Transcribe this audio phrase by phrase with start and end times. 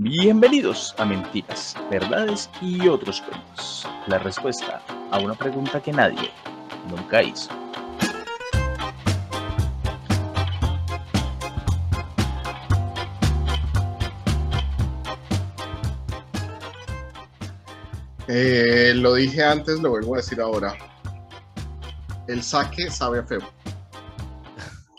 [0.00, 3.84] Bienvenidos a Mentiras, Verdades y otros cuentos.
[4.06, 6.30] La respuesta a una pregunta que nadie
[6.88, 7.50] nunca hizo.
[18.28, 20.74] Eh, lo dije antes, lo vuelvo a decir ahora.
[22.28, 23.57] El saque sabe a feo.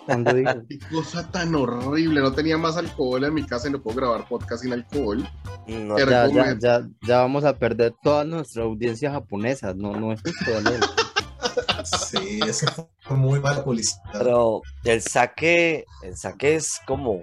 [0.09, 2.21] Cuando digo, Qué cosa tan horrible.
[2.21, 5.27] No tenía más alcohol en mi casa y no puedo grabar podcast sin alcohol.
[5.67, 6.59] No, ya, ya, recomiendo.
[6.67, 9.73] ya, ya vamos a perder toda nuestra audiencia japonesa.
[9.73, 10.51] No, no es justo.
[12.07, 12.67] Sí, eso
[13.01, 14.01] fue muy mala publicidad.
[14.11, 17.21] pero el saque, el saque es como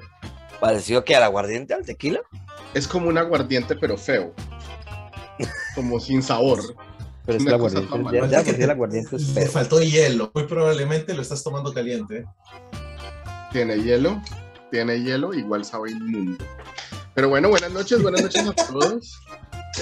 [0.61, 2.21] parecido que al aguardiente, al tequila.
[2.73, 4.33] Es como un aguardiente, pero feo.
[5.75, 6.61] Como sin sabor.
[7.27, 9.51] Pero es que el aguardiente, ya, te- el aguardiente es Le feo.
[9.51, 10.31] faltó hielo.
[10.35, 12.25] Muy probablemente lo estás tomando caliente.
[13.57, 14.21] Tiene hielo,
[14.71, 16.45] tiene hielo, igual sabe inmundo.
[17.15, 19.19] Pero bueno, buenas noches, buenas noches a todos.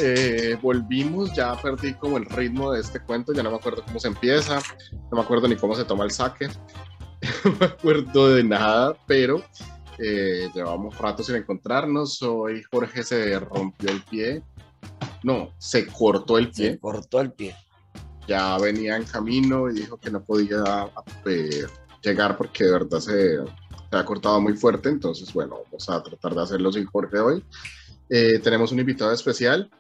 [0.00, 3.98] Eh, volvimos, ya perdí como el ritmo de este cuento, ya no me acuerdo cómo
[3.98, 4.61] se empieza,
[5.11, 6.47] no me acuerdo ni cómo se toma el saque,
[7.44, 9.42] no me acuerdo de nada, pero
[9.98, 12.22] eh, llevamos rato sin encontrarnos.
[12.22, 14.44] Hoy Jorge se rompió el pie,
[15.25, 17.56] no, se cortó el pie, Se cortó el pie.
[18.28, 20.62] ya venía en camino y dijo que no podía
[21.27, 21.66] eh,
[22.03, 23.38] llegar porque de verdad se,
[23.95, 24.89] se ha cortado muy fuerte.
[24.89, 27.45] Entonces, bueno, vamos a tratar de hacerlo sin Jorge hoy.
[28.09, 29.70] Eh, tenemos un invitado especial.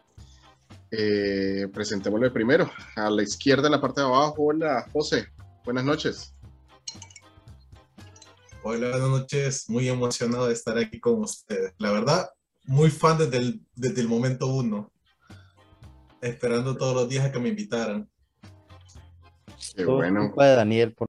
[0.90, 2.70] Eh, presentémosle primero.
[2.94, 4.34] A la izquierda, en la parte de abajo.
[4.38, 5.26] Hola, José.
[5.64, 6.32] Buenas noches.
[8.62, 9.68] Hola, buenas noches.
[9.68, 11.74] Muy emocionado de estar aquí con ustedes.
[11.78, 12.28] La verdad,
[12.66, 14.92] muy fan desde el, desde el momento uno.
[16.20, 18.08] Esperando todos los días a que me invitaran.
[19.76, 20.32] Qué bueno.
[20.36, 20.94] Daniel.
[20.94, 21.08] por-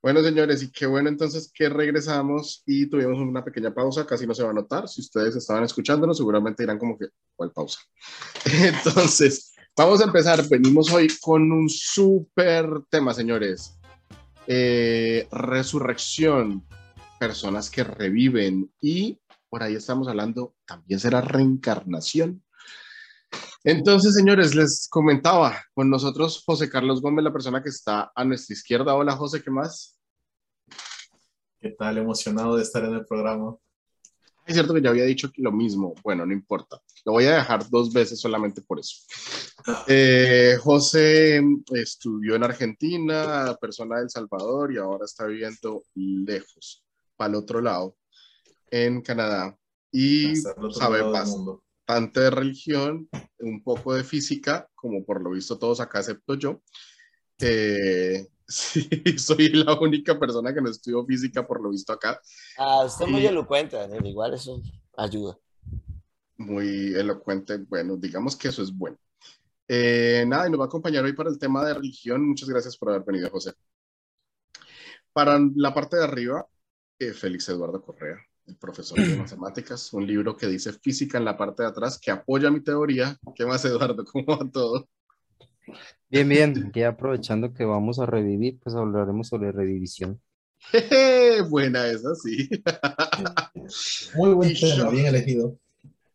[0.00, 4.34] Bueno, señores, y qué bueno entonces que regresamos y tuvimos una pequeña pausa, casi no
[4.34, 4.88] se va a notar.
[4.88, 7.80] Si ustedes estaban escuchándonos, seguramente dirán como que, ¿cuál pausa?
[8.44, 10.48] Entonces, vamos a empezar.
[10.48, 13.76] Venimos hoy con un súper tema, señores.
[14.46, 16.64] Eh, resurrección,
[17.18, 19.18] personas que reviven y
[19.48, 22.42] por ahí estamos hablando, también será reencarnación.
[23.64, 28.54] Entonces, señores, les comentaba con nosotros José Carlos Gómez, la persona que está a nuestra
[28.54, 28.94] izquierda.
[28.94, 29.97] Hola, José, ¿qué más?
[31.60, 31.98] ¿Qué tal?
[31.98, 33.56] Emocionado de estar en el programa.
[34.46, 35.92] Es cierto que ya había dicho que lo mismo.
[36.04, 36.80] Bueno, no importa.
[37.04, 38.96] Lo voy a dejar dos veces solamente por eso.
[39.88, 41.42] Eh, José
[41.74, 46.84] estudió en Argentina, persona de El Salvador, y ahora está viviendo lejos,
[47.16, 47.96] para el otro lado,
[48.70, 49.58] en Canadá.
[49.90, 53.08] Y otro sabe bastante de religión,
[53.40, 56.62] un poco de física, como por lo visto todos acá, excepto yo.
[57.40, 58.88] Eh, sí,
[59.18, 62.20] soy la única persona que no estudió física, por lo visto acá.
[62.56, 64.06] Ah, usted es muy Y- elocuente, Daniel.
[64.06, 64.60] Igual eso
[64.96, 65.38] ayuda.
[66.38, 67.58] muy elocuente.
[67.58, 68.98] Bueno, digamos que eso es bueno.
[69.68, 72.26] Eh, nada, y nos va a acompañar hoy para el tema de religión.
[72.26, 73.52] Muchas gracias por haber venido, José.
[75.12, 76.46] Para la parte de arriba,
[76.98, 78.16] eh, Félix Eduardo Correa,
[78.46, 82.10] el profesor de matemáticas, un libro que dice física en la parte de atrás, que
[82.10, 83.16] apoya mi teoría.
[83.34, 84.04] ¿Qué más, Eduardo?
[84.12, 84.88] ¿Cómo va todo?
[86.08, 86.66] Bien, bien.
[86.68, 90.20] Aquí aprovechando que vamos a revivir, pues hablaremos sobre revivisión.
[91.50, 92.48] Buena esa, sí.
[94.16, 95.56] Muy buen Y tema, bien elegido.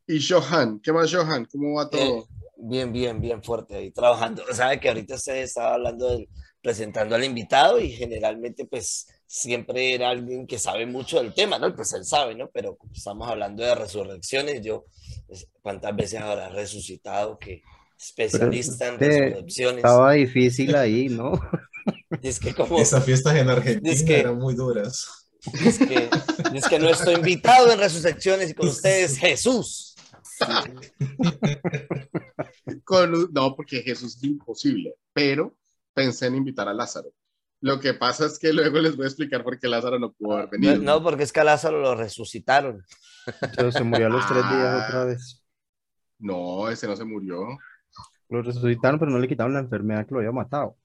[0.07, 1.45] Y Johan, ¿qué más, Johan?
[1.51, 2.01] ¿Cómo va todo?
[2.01, 2.23] Eh,
[2.57, 4.43] bien, bien, bien fuerte ahí trabajando.
[4.51, 6.27] Sabe que ahorita usted estaba hablando del,
[6.63, 11.75] presentando al invitado y generalmente pues siempre era alguien que sabe mucho del tema, ¿no?
[11.75, 12.49] Pues él sabe, ¿no?
[12.53, 14.85] Pero estamos hablando de resurrecciones, yo
[15.27, 17.61] pues, cuántas veces habrá resucitado que
[18.03, 19.77] especialista en Pero, resurrecciones.
[19.77, 21.33] Estaba difícil ahí, ¿no?
[22.21, 25.27] Es que como Esas fiestas en Argentina Es que- eran muy duras.
[25.65, 26.09] es que,
[26.53, 29.95] es que no estoy invitado en resurrecciones y con ustedes Jesús.
[32.85, 35.55] Con- no, porque Jesús es imposible, pero
[35.93, 37.11] pensé en invitar a Lázaro.
[37.61, 40.33] Lo que pasa es que luego les voy a explicar por qué Lázaro no pudo
[40.37, 40.75] haber venido.
[40.77, 42.83] No, no, porque es que a Lázaro lo resucitaron.
[43.55, 45.41] Pero se murió a los tres días otra vez.
[46.19, 47.37] No, ese no se murió.
[48.33, 50.75] Lo resucitaron, pero no le quitaron la enfermedad que lo había matado.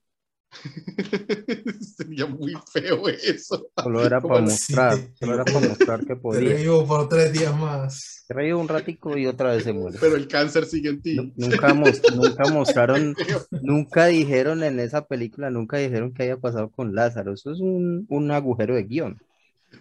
[1.96, 3.70] Sería muy feo eso.
[3.82, 6.40] Solo era ¿Cómo para mostrar, solo era para mostrar que Te podía.
[6.50, 8.24] revivo por tres días más.
[8.26, 9.98] Se reía un ratico y otra vez se muere.
[10.00, 11.16] Pero el cáncer sigue en ti.
[11.16, 13.14] Nu- Nunca, mos- nunca mostraron,
[13.62, 17.32] nunca dijeron en esa película, nunca dijeron qué había pasado con Lázaro.
[17.32, 19.18] Eso es un, un agujero de guion.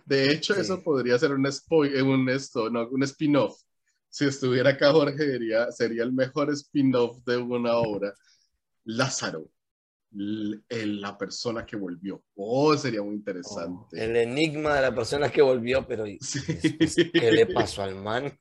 [0.05, 0.61] De hecho, Sí.
[0.61, 3.57] eso podría ser un, spoil- eh, un, esto, no, un spin-off.
[4.09, 8.13] Si estuviera acá Jorge, diría, sería el mejor spin-off de una obra.
[8.85, 9.49] Lázaro,
[10.11, 12.23] la persona que volvió.
[12.35, 14.03] Oh, sería muy interesante.
[14.03, 16.39] El enigma de la persona que volvió, pero ¿y Sí.
[17.11, 18.31] qué le pasó al man?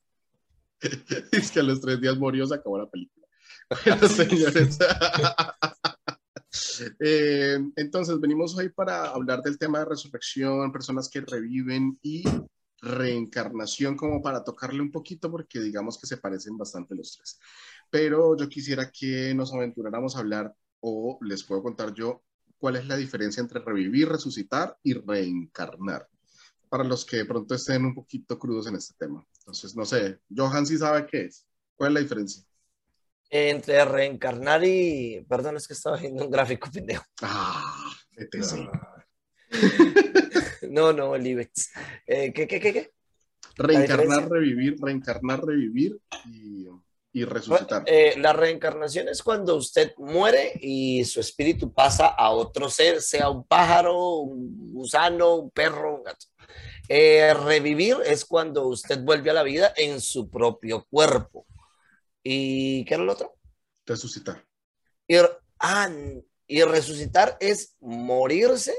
[1.32, 3.26] es que a los tres días murió, se acabó la película.
[3.84, 4.78] Bueno, señores.
[7.00, 12.24] Eh, entonces, venimos hoy para hablar del tema de resurrección, personas que reviven y
[12.80, 17.38] reencarnación, como para tocarle un poquito, porque digamos que se parecen bastante los tres.
[17.90, 22.22] Pero yo quisiera que nos aventuráramos a hablar, o les puedo contar yo,
[22.58, 26.08] cuál es la diferencia entre revivir, resucitar y reencarnar.
[26.68, 29.24] Para los que de pronto estén un poquito crudos en este tema.
[29.38, 31.46] Entonces, no sé, Johan sí sabe qué es.
[31.76, 32.42] ¿Cuál es la diferencia?
[33.30, 35.24] Entre reencarnar y.
[35.28, 37.04] Perdón, es que estaba viendo un gráfico pendejo.
[37.22, 38.68] Ah, ETC.
[40.70, 41.70] No, no, el IBEX.
[42.06, 42.90] Eh, ¿Qué, qué, qué, qué?
[43.56, 46.66] Reencarnar, revivir, reencarnar, revivir y,
[47.12, 47.84] y resucitar.
[47.86, 53.30] Eh, la reencarnación es cuando usted muere y su espíritu pasa a otro ser, sea
[53.30, 56.26] un pájaro, un gusano, un perro, un gato.
[56.88, 61.46] Eh, revivir es cuando usted vuelve a la vida en su propio cuerpo.
[62.22, 63.34] ¿Y qué era el otro?
[63.86, 64.44] Resucitar.
[65.08, 65.16] Y,
[65.60, 65.90] ah,
[66.46, 68.74] y resucitar es morirse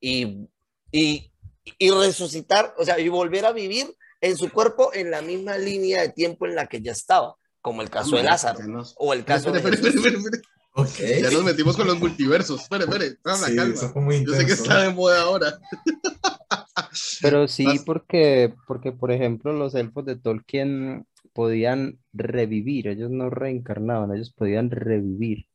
[0.00, 0.48] y,
[0.98, 1.30] y,
[1.78, 3.86] y resucitar, o sea, y volver a vivir
[4.20, 7.82] en su cuerpo en la misma línea de tiempo en la que ya estaba, como
[7.82, 10.06] el caso de Lázaro nos, o el caso de Espere, espere, Jesús.
[10.06, 10.42] espere, espere.
[10.78, 11.22] Ok.
[11.22, 12.62] Ya nos metimos con los multiversos.
[12.62, 13.74] Espere, espere, Sí, calma.
[13.74, 14.62] eso fue muy Yo sé que intenso.
[14.64, 15.58] está de moda ahora.
[17.22, 23.30] Pero sí, Más- porque, porque, por ejemplo, los elfos de Tolkien podían revivir, ellos no
[23.30, 25.46] reencarnaban, ellos podían revivir.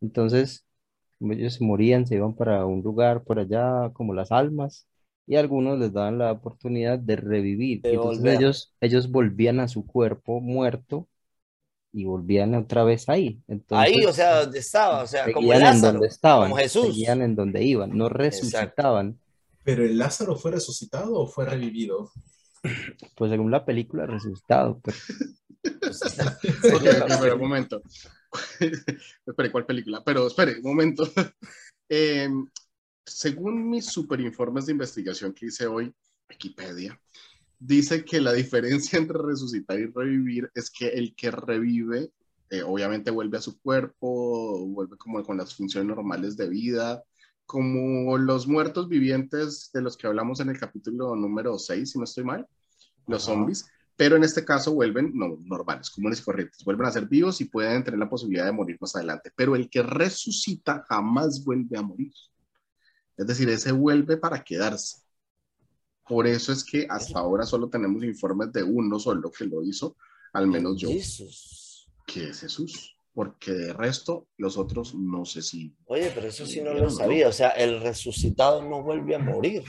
[0.00, 0.64] Entonces,
[1.30, 4.86] ellos se morían, se iban para un lugar por allá, como las almas,
[5.26, 7.82] y algunos les daban la oportunidad de revivir.
[7.82, 11.08] De Y entonces ellos, ellos volvían a su cuerpo muerto
[11.92, 13.40] y volvían otra vez ahí.
[13.70, 16.56] Ahí, Entonces, o sea, donde estaba, o sea, como seguían en Lázaro, donde estaban, como
[16.56, 16.86] Jesús.
[16.86, 19.18] seguían en donde iban, no resucitaban.
[19.64, 22.10] ¿Pero el Lázaro fue resucitado o fue revivido?
[23.16, 24.80] Pues según la película, resucitado.
[24.82, 24.96] pero-
[26.76, 26.82] ok,
[27.20, 27.82] pero un momento.
[29.26, 30.02] espere, ¿cuál película?
[30.04, 31.04] Pero espere, un momento.
[31.94, 32.30] Eh,
[33.04, 35.92] según mis superinformes de investigación que hice hoy,
[36.30, 36.98] Wikipedia,
[37.58, 42.10] dice que la diferencia entre resucitar y revivir es que el que revive,
[42.50, 47.02] eh, obviamente vuelve a su cuerpo, vuelve como con las funciones normales de vida,
[47.44, 52.04] como los muertos vivientes de los que hablamos en el capítulo número 6, si no
[52.04, 52.46] estoy mal,
[53.06, 53.34] los Ajá.
[53.34, 53.66] zombies,
[53.96, 57.46] pero en este caso vuelven no, normales, comunes y corrientes, vuelven a ser vivos y
[57.46, 61.82] pueden tener la posibilidad de morir más adelante, pero el que resucita jamás vuelve a
[61.82, 62.12] morir.
[63.16, 65.02] Es decir, ese vuelve para quedarse.
[66.06, 69.96] Por eso es que hasta ahora solo tenemos informes de uno solo que lo hizo,
[70.32, 71.88] al menos yo, Jesús.
[72.06, 75.76] que es Jesús, porque de resto los otros no sé si...
[75.86, 79.62] Oye, pero eso sí no lo sabía, o sea, el resucitado no vuelve a morir.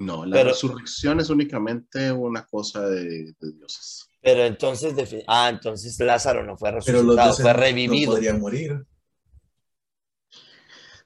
[0.00, 4.08] No, la Pero- resurrección es únicamente una cosa de, de dioses.
[4.22, 4.94] Pero entonces,
[5.28, 8.12] ah, entonces Lázaro no fue Pero los resucitado, dioses fue no revivido.
[8.12, 8.84] podrían morir.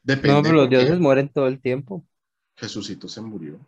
[0.02, 0.32] Depende.
[0.36, 2.04] No, pero los dioses mueren todo el tiempo.
[2.56, 3.58] Jesucito se murió.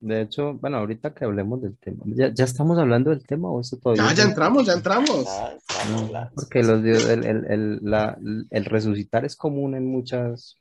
[0.00, 3.60] De hecho, bueno, ahorita que hablemos del tema, ¿ya, ya estamos hablando del tema o
[3.60, 4.04] eso todavía?
[4.08, 4.30] Ya, ya no?
[4.30, 5.24] entramos, ya entramos.
[5.28, 5.52] Ah,
[5.90, 8.18] No, estamos porque los dios- el, el- el- la-
[8.50, 10.56] el resucitar es común en muchas,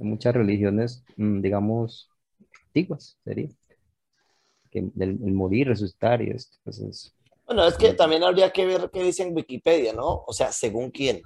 [0.00, 2.08] en muchas religiones, mm, digamos,
[2.76, 3.48] antiguas, sería.
[4.70, 7.14] Que el, el morir, resucitar y esto, pues es-
[7.46, 10.24] Bueno, es que también habría que ver qué dice en Wikipedia, ¿no?
[10.26, 11.20] O sea, según quién.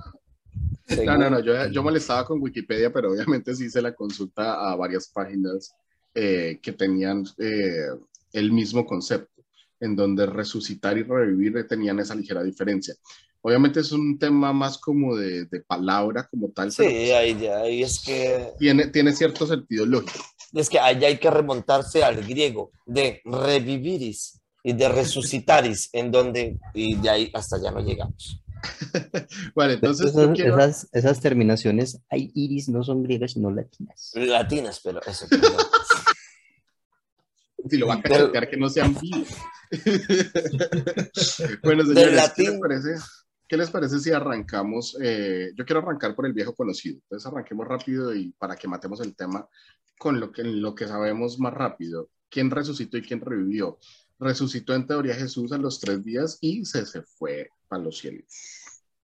[1.04, 4.76] No, no, no, yo, yo molestaba con Wikipedia, pero obviamente sí hice la consulta a
[4.76, 5.74] varias páginas
[6.14, 7.88] eh, que tenían eh,
[8.32, 9.42] el mismo concepto,
[9.80, 12.94] en donde resucitar y revivir tenían esa ligera diferencia.
[13.42, 17.58] Obviamente es un tema más como de, de palabra como tal, Sí, pero ahí, ya-
[17.58, 20.24] ahí es que tiene, tiene cierto sentido lógico.
[20.60, 26.58] Es que allá hay que remontarse al griego de reviviris y de resucitaris, en donde,
[26.74, 28.42] y de ahí hasta ya no llegamos.
[29.54, 30.58] Vale, entonces esas, quiero...
[30.58, 34.10] esas, esas terminaciones, hay iris, no son griegas, sino latinas.
[34.14, 35.26] Latinas, pero eso.
[35.30, 35.52] perdón.
[37.68, 39.28] Si lo va a Pero- cachetear que no sean vivos.
[41.62, 42.50] bueno, Del señores, ¿qué latín.
[42.52, 42.88] les parece?
[43.48, 44.96] ¿Qué les parece si arrancamos?
[45.00, 46.98] Eh, yo quiero arrancar por el viejo conocido.
[47.02, 49.48] Entonces arranquemos rápido y para que matemos el tema
[49.98, 50.32] con lo
[50.74, 52.10] que, sabemos más rápido.
[52.28, 53.78] ¿Quién resucitó y quién revivió?
[54.18, 58.26] Resucitó en teoría Jesús a los tres días y se, se fue a los cielos.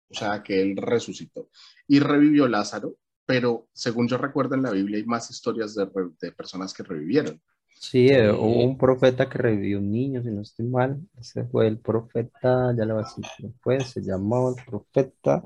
[0.09, 1.49] O sea que él resucitó.
[1.87, 6.75] Y revivió Lázaro, pero según yo recuerdo en la Biblia hay más historias de personas
[6.75, 7.41] que revivieron.
[7.83, 11.01] Sí, eh, hubo un profeta que revivió un niño, si no estoy mal.
[11.19, 15.43] Ese fue el profeta, ya le voy a decir quién fue, se llamaba el profeta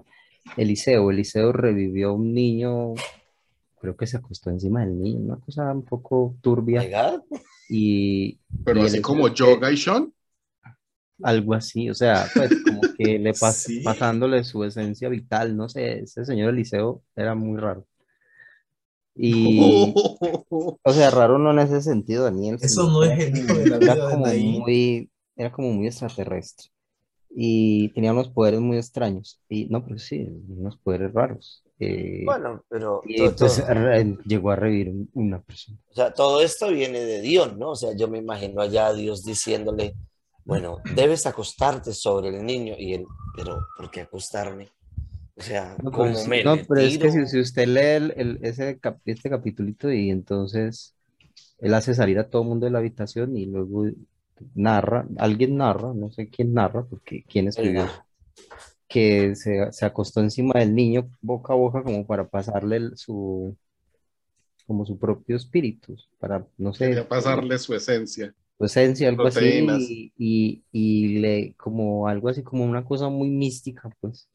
[0.56, 1.10] Eliseo.
[1.10, 2.94] Eliseo revivió un niño,
[3.80, 6.82] creo que se acostó encima del niño, una cosa un poco turbia.
[8.64, 10.12] Pero y así el- como Yoga y Sean,
[11.22, 13.82] algo así, o sea, pues como que le pas- Sí.
[13.82, 17.86] pasándole su esencia vital, no sé, ese señor Eliseo era muy raro.
[19.18, 19.94] Y,
[20.50, 23.58] o sea, raro no en ese sentido, Daniel, Eso no es era el hijo como-
[23.60, 24.58] de la era vida de como Naín.
[24.60, 26.68] muy, era como muy extraterrestre
[27.38, 29.40] y tenía unos poderes muy extraños.
[29.48, 31.62] Y no, pero sí, unos poderes raros.
[31.78, 35.78] Eh, Bueno, pero y todo, pues todo- re- llegó a revivir un- una persona.
[35.90, 37.70] o sea, todo esto viene de Dios, ¿no?
[37.72, 39.94] O sea, yo me imagino allá a Dios diciéndole,
[40.46, 43.04] bueno, debes acostarte sobre el niño y él,
[43.36, 44.68] pero ¿por qué acostarme?
[45.36, 48.14] O sea, No, pero, ¿cómo sí- me no, pero es que si, usted lee el,
[48.16, 50.94] el- ese cap- este capitulito y entonces
[51.60, 53.86] él hace salir a todo el mundo de la habitación y luego
[54.54, 57.86] narra, alguien narra, no sé quién narra, porque quién escribió,
[58.88, 63.56] que se, se acostó encima del niño boca a boca como para pasarle el- su,
[64.66, 68.34] como su propio espíritu, para, no sé, Quería pasarle su esencia.
[68.58, 73.28] su esencia, algo así, y, y, y le, como algo así, como una cosa muy
[73.30, 74.28] mística, pues.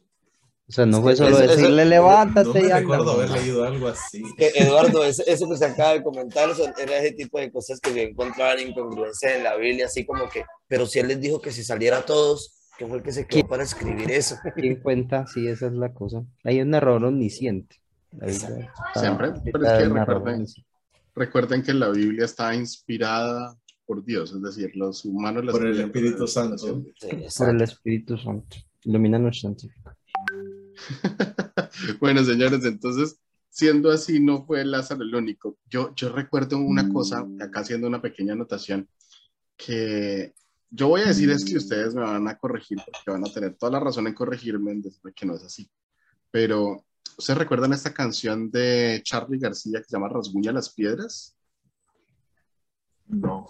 [0.72, 3.12] O sea, no fue que solo eso- eso- decirle, No levántate me y anda, recuerdo
[3.12, 3.36] haber no.
[3.36, 4.24] leído algo así.
[4.38, 6.50] Que, Eduardo, eso, eso que se acaba de comentar
[6.80, 10.30] era ese tipo de cosas que yo encontraba en incongruencia en la Biblia, así como
[10.30, 13.12] que, pero si él les dijo que si saliera a todos, ¿quién fue el que
[13.12, 14.38] se quedó para escribir eso?
[14.56, 15.28] ¿Quién cuenta?
[15.28, 16.24] Sí, esa es la cosa.
[16.46, 17.76] Hay un narrador omnisciente.
[18.14, 20.48] Biblia Siempre, pero es que recuerden-.
[21.16, 26.26] Recuerden que la Biblia está inspirada por Dios, es decir, los humanos Por el Espíritu
[26.28, 26.58] Santo.
[26.98, 27.62] Sí, Por el.
[27.62, 28.56] Espíritu Santo.
[28.84, 29.92] Ilumínanos, científico.
[32.00, 33.20] bueno, señores, entonces,
[33.50, 35.58] siendo así, no fue Lázaro el único.
[35.70, 38.90] Yo, yo recuerdo una cosa, acá haciendo una pequeña anotación,
[39.58, 40.34] que
[40.70, 43.56] yo voy a decir es que ustedes me van a corregir, porque van a tener
[43.56, 45.70] toda la razón en corregirme en decirme que no es así.
[46.32, 46.86] Pero,
[47.18, 51.36] ¿ustedes recuerdan esta canción de Charlie García que se llama Rasguña las Piedras?
[53.08, 53.48] No.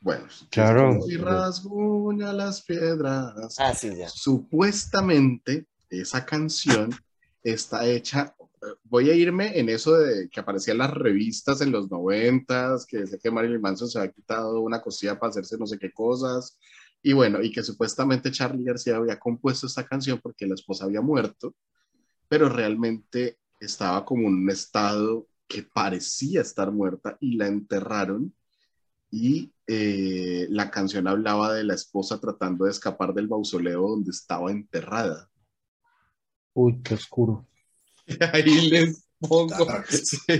[0.00, 0.98] Bueno, Claro.
[1.06, 3.56] Y rasguña las piedras.
[3.58, 4.08] Ah, sí, ya.
[4.08, 6.90] Supuestamente esa canción
[7.42, 8.34] está hecha,
[8.84, 13.18] voy a irme en eso de que aparecían las revistas en los noventas, que decía
[13.18, 16.58] que Marilyn Manson se había quitado una cosilla para hacerse no sé qué cosas,
[17.02, 21.00] y bueno, y que supuestamente Charlie García había compuesto esta canción porque la esposa había
[21.00, 21.54] muerto,
[22.28, 28.34] pero realmente estaba como en un estado que parecía estar muerta y la enterraron
[29.10, 34.50] y eh, la canción hablaba de la esposa tratando de escapar del mausoleo donde estaba
[34.50, 35.29] enterrada.
[36.62, 37.46] Uy, qué oscuro.
[38.34, 39.64] Ahí les pongo.
[39.64, 40.20] Darks.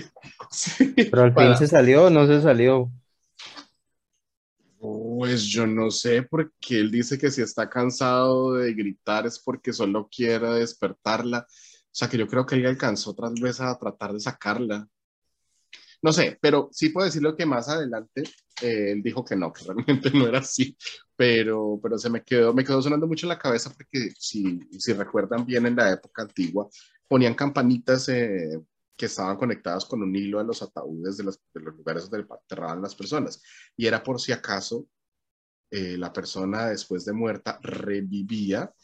[0.50, 2.90] Sí, sí, Pero al fin se salió o no se salió.
[4.78, 9.72] Pues yo no sé, porque él dice que si está cansado de gritar es porque
[9.72, 11.46] solo quiere despertarla.
[11.48, 14.88] O sea que yo creo que él alcanzó otra vez a tratar de sacarla.
[16.02, 18.22] No sé, pero sí puedo decirlo que más adelante
[18.62, 20.76] eh, él dijo que no, que realmente no era así,
[21.14, 24.92] pero, pero se me quedó, me quedó sonando mucho en la cabeza porque si, si
[24.94, 26.68] recuerdan bien en la época antigua,
[27.06, 28.58] ponían campanitas eh,
[28.96, 32.94] que estaban conectadas con un hilo a los ataúdes de, los lugares donde enterraban las
[32.94, 33.42] personas
[33.76, 34.86] y era por si acaso
[35.70, 38.74] eh, la persona después de muerta revivía,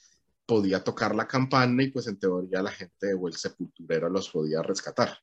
[0.46, 4.62] podía tocar la campana y pues en teoría la gente o el sepulturero los podía
[4.62, 5.18] rescatar.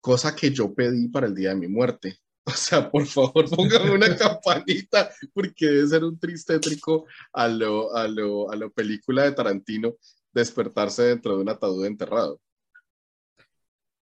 [0.00, 2.18] Cosa que yo pedí para el día de mi muerte.
[2.46, 8.08] O sea, por favor, póngame una campanita, porque debe ser un tristétrico a lo, a
[8.08, 9.94] lo, a lo película de Tarantino
[10.32, 12.40] despertarse dentro de un ataúd enterrado.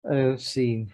[0.04, 0.86] Eh, sí.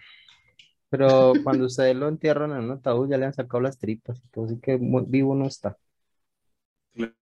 [0.89, 4.21] Pero cuando ustedes lo entierran en un ataúd ya le han sacado las tripas.
[4.35, 5.77] Así que vivo no está.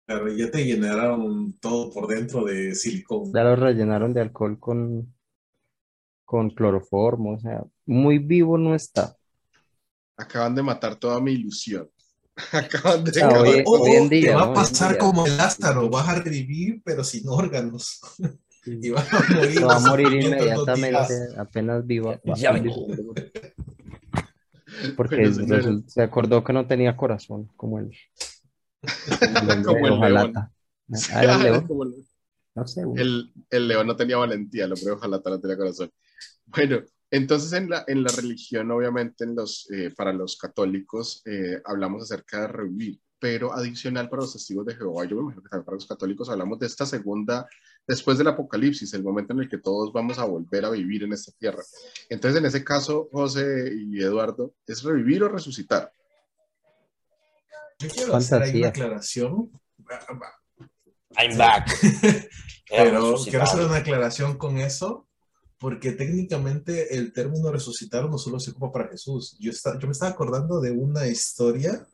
[0.06, 3.32] Claro, ya te llenaron todo por dentro de silicón.
[3.34, 5.14] Ya lo rellenaron de alcohol con,
[6.28, 7.36] con cloroformo.
[7.36, 9.16] O sea, muy vivo no está.
[10.18, 11.90] Acaban de matar toda mi ilusión.
[12.52, 13.22] Acaban de...
[13.22, 14.52] Ah, oye, O hoy en día, te va ¿no?
[14.52, 15.00] a pasar día.
[15.00, 18.00] como el Lázaro, vas a revivir pero sin órganos
[18.66, 19.54] y vas a morir.
[19.54, 21.38] Se va a morir inmediatamente, días.
[21.38, 22.20] apenas viva.
[22.36, 22.54] Ya.
[24.96, 25.32] Porque
[25.88, 27.92] se acordó que no tenía corazón, como el,
[29.40, 31.68] como el Como el Ah, era el león.
[31.70, 32.06] el-
[32.56, 35.90] No sé, el, el león no tenía valentía, el hombre ojalá no tenía corazón.
[36.48, 41.62] Bueno, entonces en la, en la religión, obviamente, en los, eh, para los católicos, eh,
[41.66, 45.50] hablamos acerca de revivir, pero adicional para los testigos de Jehová, yo me imagino que
[45.50, 47.48] también para los católicos hablamos de esta segunda,
[47.88, 51.14] después del apocalipsis, el momento en el que todos vamos a volver a vivir en
[51.14, 51.64] esta tierra.
[52.10, 55.92] Entonces, en ese caso, José y Eduardo, ¿es revivir o resucitar?
[57.80, 59.52] Yo quiero hacer ahí una aclaración,
[61.18, 61.72] I'm back.
[62.70, 65.07] Pero quiero hacer una aclaración con eso,
[65.60, 69.36] porque técnicamente el término resucitar no solo se ocupa para Jesús.
[69.40, 71.88] Yo, está- yo me estaba acordando de una historia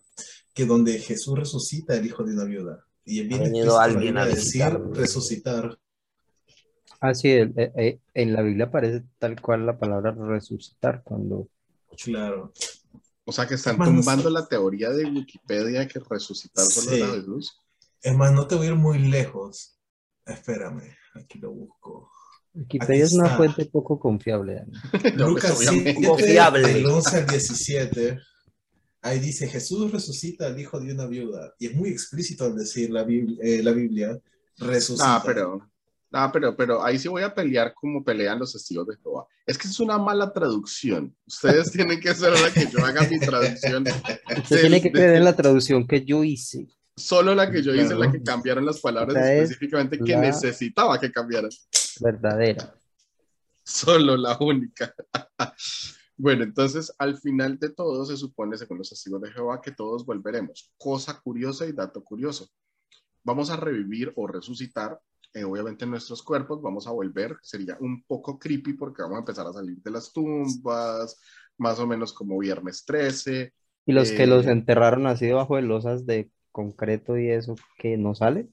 [0.53, 2.85] que donde Jesús resucita el hijo de una viuda.
[3.05, 5.77] Y bien Ha venido la alguien a decir resucitar.
[6.99, 11.49] Ah, sí, el- eh, eh, en la Biblia aparece tal cual la palabra resucitar cuando
[12.03, 12.51] Claro.
[13.25, 14.29] O sea que están no tumbando sé.
[14.31, 17.01] la teoría de Wikipedia que resucitar solo Sí.
[17.01, 17.57] era Jesús.
[18.01, 19.77] Es más, no te voy a ir muy lejos.
[20.25, 22.09] Espérame, aquí lo busco.
[22.55, 24.55] Wikipedia es una fuente poco confiable.
[24.55, 24.71] Dani.
[25.17, 25.93] No, Lucas pues, obviamente.
[25.99, 26.67] 7, Confiable.
[26.73, 28.19] del 11 al 17.
[29.01, 31.53] Ahí dice, Jesús resucita al hijo de una viuda.
[31.59, 34.17] Y es muy explícito al decir la Biblia, eh, la Biblia
[34.57, 35.15] resucita.
[35.15, 35.67] Ah, pero,
[36.13, 39.25] ah, pero, pero ahí sí voy a pelear como pelean los testigos de Jehová.
[39.45, 41.13] Es que es una mala traducción.
[41.27, 43.83] Ustedes tienen que ser la que yo haga mi traducción.
[44.37, 46.67] Usted tiene que creer en la traducción que yo hice.
[46.95, 48.11] Solo la que yo hice, la Claro.
[48.11, 51.49] que cambiaron las palabras Esta es específicamente que la- necesitaba que cambiaran.
[51.99, 52.73] Verdadera.
[53.63, 54.93] Solo la única.
[56.15, 60.05] Bueno, entonces al final de todo se supone, según los testigos de Jehová, que todos
[60.05, 60.71] volveremos.
[60.77, 62.47] Cosa curiosa y dato curioso.
[63.23, 64.99] Vamos a revivir o resucitar,
[65.33, 67.37] eh, obviamente, nuestros cuerpos, vamos a volver.
[67.41, 71.19] Sería un poco creepy porque vamos a empezar a salir de las tumbas,
[71.57, 73.53] más o menos como viernes 13.
[73.85, 77.97] Y los que los Eh, enterraron así debajo de losas de concreto y eso que
[77.97, 78.49] no sale.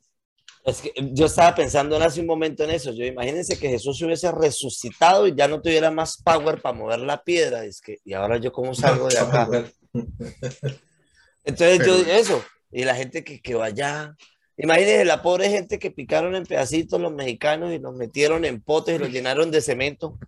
[0.64, 2.93] Es que yo estaba pensando en hace un momento en eso.
[2.93, 7.00] Yo imagínense que Jesús se hubiese resucitado y ya no tuviera más power para mover
[7.00, 7.64] la piedra.
[7.64, 9.49] Es que, y ahora yo cómo salgo de acá.
[11.45, 12.45] Entonces yo Pero- eso.
[12.71, 14.14] Y la gente que, que vaya.
[14.57, 18.97] Imagínense la pobre gente que picaron en pedacitos los mexicanos y los metieron en potes
[18.97, 20.19] y los llenaron de cemento.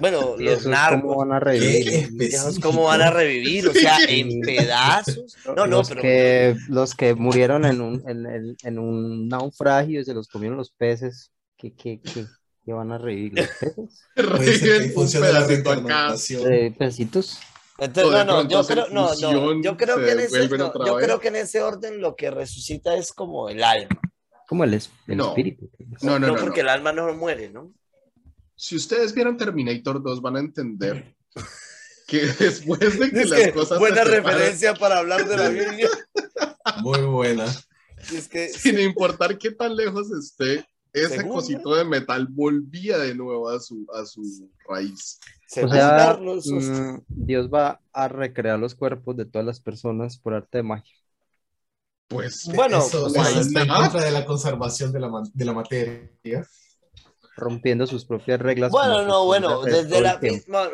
[0.00, 1.16] Bueno, ¿Y los esos cómo narcos.
[1.16, 2.08] van a revivir?
[2.62, 5.36] Cómo van a revivir, o sea, en pedazos.
[5.46, 10.00] No, no, los pero que, los que murieron en un, en, en- en un naufragio
[10.00, 12.26] y se los comieron los peces, ¿qué, qué, qué,
[12.64, 13.34] qué van a revivir?
[13.34, 14.04] ¿Los peces?
[14.16, 15.80] Reviven un funcione la pedacito acá.
[15.80, 16.44] reencarnación.
[16.50, 17.38] ¿De pesitos?
[17.78, 20.86] Entonces, no, no, yo creo, no, no, yo creo que en ese, devuelven no, otra
[20.86, 21.04] yo vez.
[21.04, 24.00] creo que en ese orden lo que resucita es como el alma.
[24.48, 25.28] Como el, es- el No.
[25.28, 25.70] espíritu.
[26.02, 26.68] No, no, no, porque no.
[26.70, 27.70] el alma no muere, ¿no?
[28.56, 31.14] Si ustedes vieron Terminator 2 van a entender
[32.06, 35.36] que después de que Es las que cosas buena se separan, referencia para hablar de
[35.36, 35.88] la Biblia.
[36.82, 37.44] Muy buena.
[38.12, 43.14] Es que sin importar qué tan lejos esté, ese Según, cosito de metal volvía de
[43.14, 45.20] nuevo a su, a su raíz.
[45.62, 50.58] O sea, mm, Dios va a recrear los cuerpos de todas las personas por arte
[50.58, 50.96] de magia.
[52.08, 56.48] Pues Bueno, eso, eso está en contra de la conservación de la, de la materia.
[57.36, 58.70] Rompiendo sus propias reglas.
[58.72, 60.18] Bueno, no, bueno, desde la,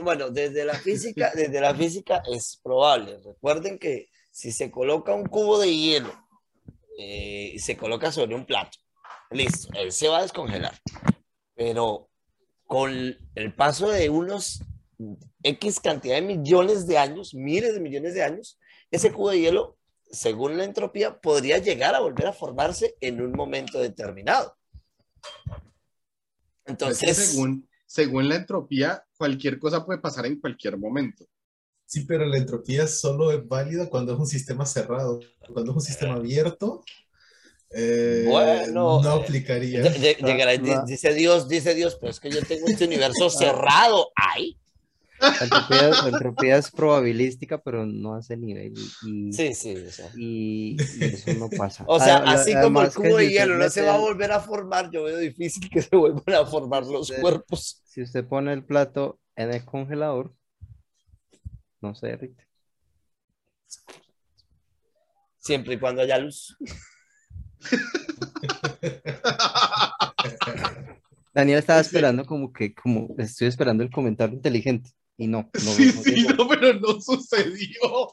[0.00, 3.18] bueno, desde la física, desde la física es probable.
[3.24, 6.12] Recuerden que si se coloca un cubo de hielo
[6.98, 8.78] eh, y se coloca sobre un plato,
[9.30, 10.74] listo, él se va a descongelar.
[11.54, 12.08] Pero
[12.66, 14.62] con el paso de unos
[15.42, 18.58] X cantidad de millones de años, miles de millones de años,
[18.90, 19.76] ese cubo de hielo,
[20.10, 24.56] según la entropía, podría llegar a volver a formarse en un momento determinado.
[26.72, 31.24] Es que Entonces, según, según la entropía, cualquier cosa puede pasar en cualquier momento.
[31.86, 35.20] Sí, pero la entropía solo es válida cuando es un sistema cerrado.
[35.52, 36.82] Cuando es un sistema abierto,
[37.70, 39.82] eh, Bueno, no aplicaría.
[39.82, 44.10] Llegará la- dice Dios, dice Dios, pero es que yo tengo este universo cerrado.
[44.14, 44.58] ¡Ay!
[45.22, 48.74] La entropía, la entropía es probabilística, pero no hace nivel.
[49.06, 49.76] Y, Sí, sí.
[49.76, 51.84] O sea, y- y eso no pasa.
[51.86, 54.90] O sea, así como el cubo de hielo no se va a volver a formar,
[54.90, 57.82] yo veo difícil que se vuelvan a formar los cuerpos.
[57.84, 60.34] Si usted pone el plato en el congelador,
[61.80, 62.46] no se derrite.
[65.38, 66.56] Siempre y cuando haya luz.
[71.34, 74.90] Daniel estaba esperando como que, como estoy esperando el comentario inteligente.
[75.22, 78.08] Y no, no, sí, no sí, no, pero no sucedió.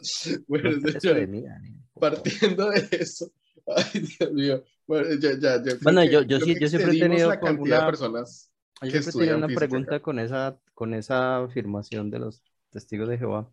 [0.48, 1.74] bueno, de Daniel.
[1.98, 3.30] partiendo de eso,
[3.76, 4.64] ay, Dios mío.
[4.86, 7.76] Bueno, ya, ya, ya Bueno, que- yo- yo sí- yo siempre he tenido la cantidad
[7.76, 8.50] de una- personas.
[8.80, 12.42] Yo que siempre tenía estudian una física pregunta con esa, con esa afirmación de los
[12.70, 13.50] testigos de Jehová,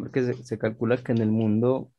[0.00, 1.90] porque se, se calcula que en el mundo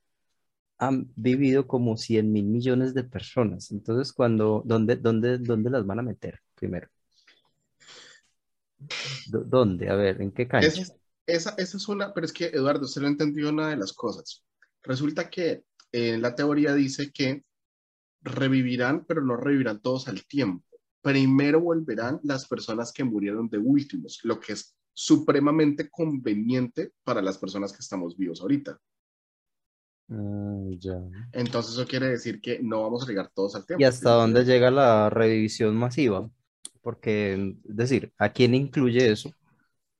[0.77, 3.71] han vivido como 100 mil millones de personas.
[3.71, 6.87] Entonces, cuando, ¿dónde, dónde, dónde las van a meter primero?
[9.25, 9.89] ¿Dó- ¿Dónde?
[9.89, 10.79] A ver, ¿en qué cancha?
[10.79, 10.95] Esa, es-
[11.27, 14.43] esa, esa es una, pero es que Eduardo, usted no entendió una de las cosas.
[14.83, 17.43] Resulta que eh, la teoría dice que
[18.21, 20.65] revivirán, pero no revivirán todos al tiempo.
[21.01, 27.37] Primero volverán las personas que murieron de últimos, lo que es supremamente conveniente para las
[27.37, 28.79] personas que estamos vivos ahorita.
[30.09, 30.95] Ah, ya.
[31.33, 33.83] Entonces eso quiere decir que no vamos a llegar todos al tiempo.
[33.83, 36.29] ¿Y hasta dónde llega la revivisión masiva?
[36.85, 37.33] Porque,
[37.67, 39.31] es decir, ¿a quién incluye eso?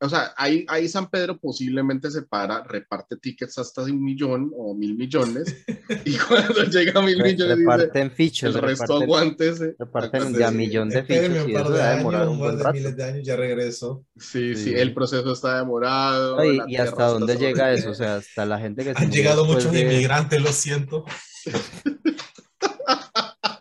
[0.01, 4.75] o sea, ahí, ahí San Pedro posiblemente se para, reparte tickets hasta un millón o
[4.75, 5.63] mil millones,
[6.05, 9.75] y cuando llega a mil millones dice, reparten fichos, el resto reparten, aguántese.
[9.79, 12.57] reparten ya sí, millón de fichos y un par eso de años, demorar un buen
[12.57, 12.75] de rato.
[12.75, 14.05] miles de años, ya regreso.
[14.19, 14.73] Sí, sí, Sí.
[14.75, 16.37] el proceso está demorado.
[16.43, 17.89] La ¿Y hasta dónde sobre- llega eso?
[17.89, 21.05] O sea, hasta la gente que se Han llegado muchos de- inmigrantes, lo siento.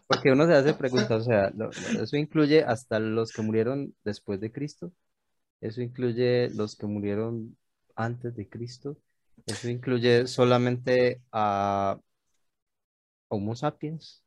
[0.07, 1.71] Porque uno se hace preguntas, o sea, lo-
[2.03, 4.93] eso incluye hasta los que murieron después de Cristo,
[5.61, 7.57] eso incluye los que murieron
[7.97, 8.99] antes de Cristo,
[9.47, 11.99] eso incluye solamente a
[13.29, 14.23] Homo sapiens,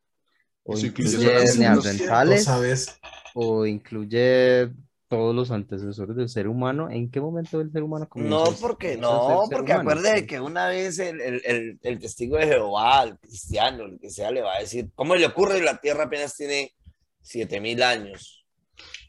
[0.63, 2.99] o Eso incluye incluye neandertales, ¿Sabes?
[3.35, 4.71] o incluye
[5.07, 6.89] todos los antecesores del ser humano.
[6.89, 10.99] ¿En qué momento el ser humano comenzó No, porque no, porque acuérdate que una vez
[10.99, 14.59] el, el, el, el testigo de Jehová, el cristiano, el que sea, le va a
[14.59, 15.61] decir, ¿cómo le ocurre?
[15.61, 16.73] La tierra apenas tiene
[17.21, 18.45] 7000 años.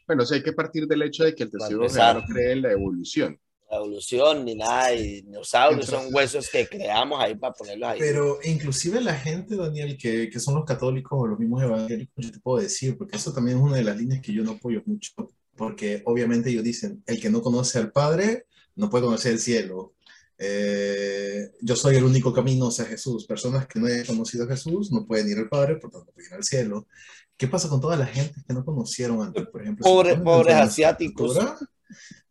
[0.07, 1.89] Bueno, sí hay que partir del hecho de que el testigo de.
[1.89, 3.39] Jehová no cree en la evolución.
[3.69, 7.99] La evolución ni nada, y dinosaurios Entonces- son huesos que creamos ahí para ponerlos ahí.
[7.99, 12.31] Pero inclusive la gente, Daniel, que, que son los católicos o los mismos evangélicos, yo
[12.31, 14.81] te puedo decir, porque eso también es una de las líneas que yo no apoyo
[14.87, 15.11] mucho,
[15.59, 19.93] porque obviamente ellos dicen, el que no conoce al Padre no puede conocer el cielo.
[20.37, 23.25] Eh, yo soy el único camino hacia Jesús.
[23.25, 26.29] Personas que no hayan conocido a Jesús no pueden ir al Padre, por tanto pueden
[26.31, 26.87] ir al cielo.
[27.35, 29.45] ¿Qué pasa con toda la gente que no conocieron antes?
[29.47, 31.33] Por ejemplo, si Pobre- pobres asiáticos.
[31.35, 31.57] cultura,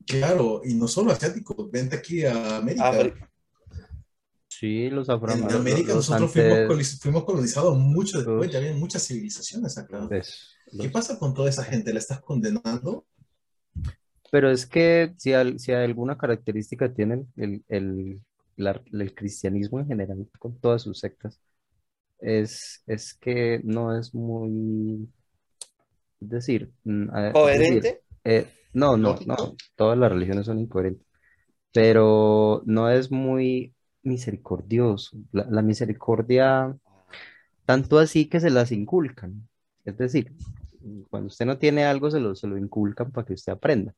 [0.06, 3.28] Claro, y no solo asiáticos, vente aquí a América.
[4.48, 5.60] Sí, los En afroamericanos.
[5.60, 6.32] América los nosotros
[7.02, 10.08] fuimos, colonizados mucho después, los- ya había muchas civilizaciones acá.
[10.80, 11.92] ¿Qué pasa con toda esa gente?
[11.92, 13.06] ¿La estás condenando?
[14.30, 18.20] Pero es que si, al- si alguna característica tiene el, el,
[18.56, 21.40] la- el cristianismo en general, con todas sus sectas,
[22.20, 25.08] es, es que no es muy,
[26.20, 28.02] es decir, mm, a- es decir, ¿Coherente?
[28.24, 29.36] eh, no, no, no,
[29.76, 31.06] todas las religiones son incoherentes,
[31.72, 35.18] pero no es muy misericordioso.
[35.32, 36.76] La, la misericordia,
[37.66, 39.48] tanto así que se las inculcan.
[39.84, 40.34] Es decir,
[41.10, 43.94] cuando usted no tiene algo, se lo, se lo inculcan para que usted aprenda.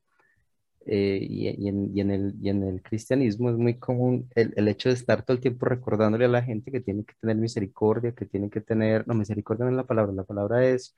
[0.87, 5.43] Eh, y, en, el, cristianismo es muy común el, el hecho de estar todo el
[5.43, 9.15] tiempo recordándole a la gente que tiene que tener misericordia, que tiene que tener, no,
[9.15, 10.97] misericordia no es la palabra, la palabra es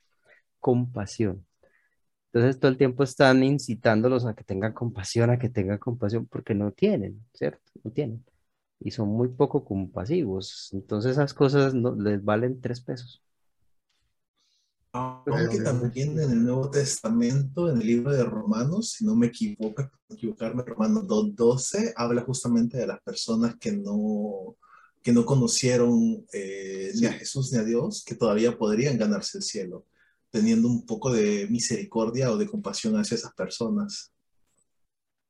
[0.60, 1.46] compasión.
[2.32, 6.54] Entonces todo el tiempo están incitándolos a que tengan compasión, a que tengan compasión, porque
[6.54, 7.62] no tienen, ¿cierto?
[7.84, 8.24] No tienen.
[8.80, 10.70] Y son muy poco compasivos.
[10.72, 13.22] Entonces esas cosas no, les valen tres pesos.
[14.92, 19.90] Aunque también en el Nuevo Testamento, en el libro de Romanos, si no me equivoco,
[20.10, 24.56] equivocarme, Romanos 2.12, habla justamente de las personas que no,
[25.02, 29.44] que no conocieron eh, ni a Jesús ni a Dios, que todavía podrían ganarse el
[29.44, 29.86] cielo,
[30.30, 34.12] teniendo un poco de misericordia o de compasión hacia esas personas.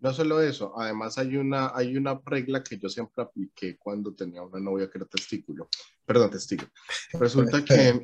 [0.03, 4.43] No solo eso, además hay una, hay una regla que yo siempre apliqué cuando tenía
[4.43, 5.69] una novia que era testículo.
[6.05, 6.65] Perdón, testigo.
[7.13, 8.03] Resulta que,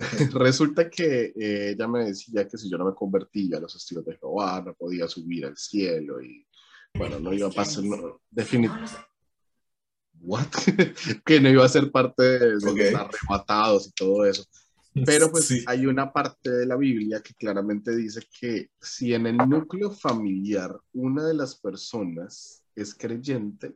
[0.32, 4.04] resulta que eh, ella me decía que si yo no me convertía a los testigos
[4.06, 6.44] de Jehová, no podía subir al cielo y
[6.94, 8.96] bueno, no iba a pasar, no, definitivamente.
[10.18, 10.48] ¿What?
[11.24, 14.44] que no iba a ser parte de, los arrebatados y todo eso.
[15.04, 15.62] Pero pues Sí.
[15.66, 20.74] hay una parte de la Biblia que claramente dice que si en el núcleo familiar
[20.94, 23.74] una de las personas es creyente,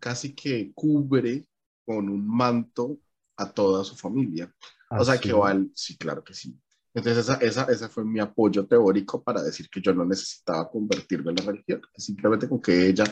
[0.00, 1.46] casi que cubre
[1.84, 2.98] con un manto
[3.36, 4.52] a toda su familia.
[4.90, 5.38] O sea que Así.
[5.38, 6.58] vale, sí, claro que sí.
[6.94, 11.30] Entonces esa, esa, ese fue mi apoyo teórico para decir que yo no necesitaba convertirme
[11.32, 13.04] en la religión, simplemente con que ella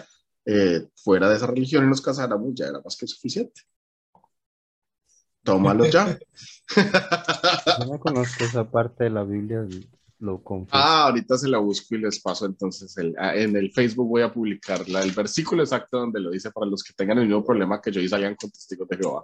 [0.46, 3.60] eh, fuera de esa religión y nos casáramos ya era más que suficiente.
[5.44, 6.18] Tómalo ya.
[7.78, 9.66] Yo no conozco esa parte de la Biblia,
[10.20, 10.76] lo confieso.
[10.76, 14.22] Ah, ahorita se la busco y les paso entonces el, ah, en el Facebook voy
[14.22, 17.44] a publicar la- el versículo exacto donde lo dice para los que tengan el mismo
[17.44, 19.22] problema que yo y salgan con testigos de Jehová.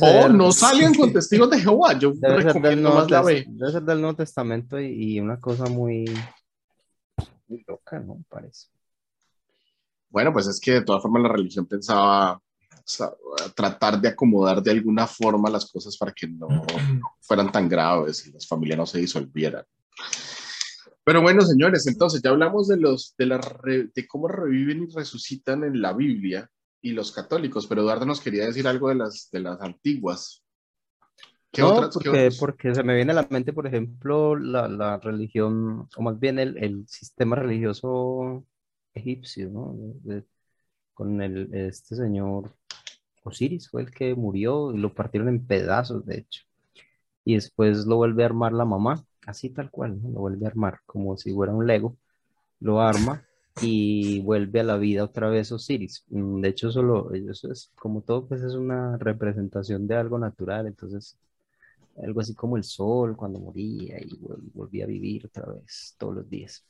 [0.00, 3.44] O no salgan con testigos de Jehová, yo debe recomiendo más la B.
[3.46, 6.06] debe ser del Nuevo Testamento y, y una cosa muy,
[7.48, 8.24] muy loca, ¿no?
[8.30, 8.68] Parece.
[10.08, 12.40] Bueno, pues es que de todas formas la religión pensaba
[13.54, 16.48] tratar de acomodar de alguna forma las cosas para que no
[17.20, 19.64] fueran tan graves y las familias no se disolvieran.
[21.02, 23.38] Pero bueno, señores, entonces ya hablamos de los de, la
[23.94, 26.48] de cómo reviven y resucitan en la Biblia
[26.80, 30.42] y los católicos, pero Eduardo nos quería decir algo de las de las antiguas.
[31.50, 31.98] ¿Qué No, otras?
[32.38, 36.38] porque, se me viene a la mente, por ejemplo, la, la religión, o más bien
[36.38, 38.44] el, el sistema religioso
[38.92, 39.74] egipcio, ¿no?
[40.02, 40.24] De-
[40.94, 42.54] con el, este señor
[43.24, 46.44] Osiris fue el que murió y lo partieron en pedazos, de hecho.
[47.24, 50.10] Y después lo vuelve a armar la mamá, así tal cual, ¿no?
[50.10, 51.96] Lo vuelve a armar, como si fuera un Lego.
[52.60, 53.24] Lo arma
[53.62, 56.04] y vuelve a la vida otra vez Osiris.
[56.10, 60.66] Mm, De hecho, solo, eso es como todo, pues es una representación de algo natural,
[60.68, 61.18] entonces
[62.02, 66.16] algo así como el sol cuando moría y vol- volvía a vivir otra vez todos
[66.16, 66.64] los días.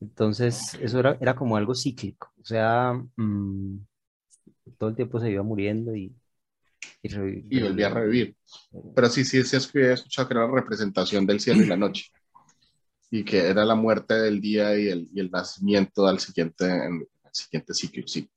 [0.00, 3.76] Entonces, eso era, era como algo cíclico, o sea, mm,
[4.78, 6.14] todo el tiempo se iba muriendo y,
[7.02, 7.08] y,
[7.48, 8.36] Y volví a revivir.
[8.94, 11.66] Pero sí, sí, sí, es que había escuchado que era la representación del cielo y
[11.66, 12.06] la noche.
[13.10, 17.06] Y que era la muerte del día y el, y el nacimiento al siguiente, en-
[17.24, 18.28] al siguiente ciclo, sí.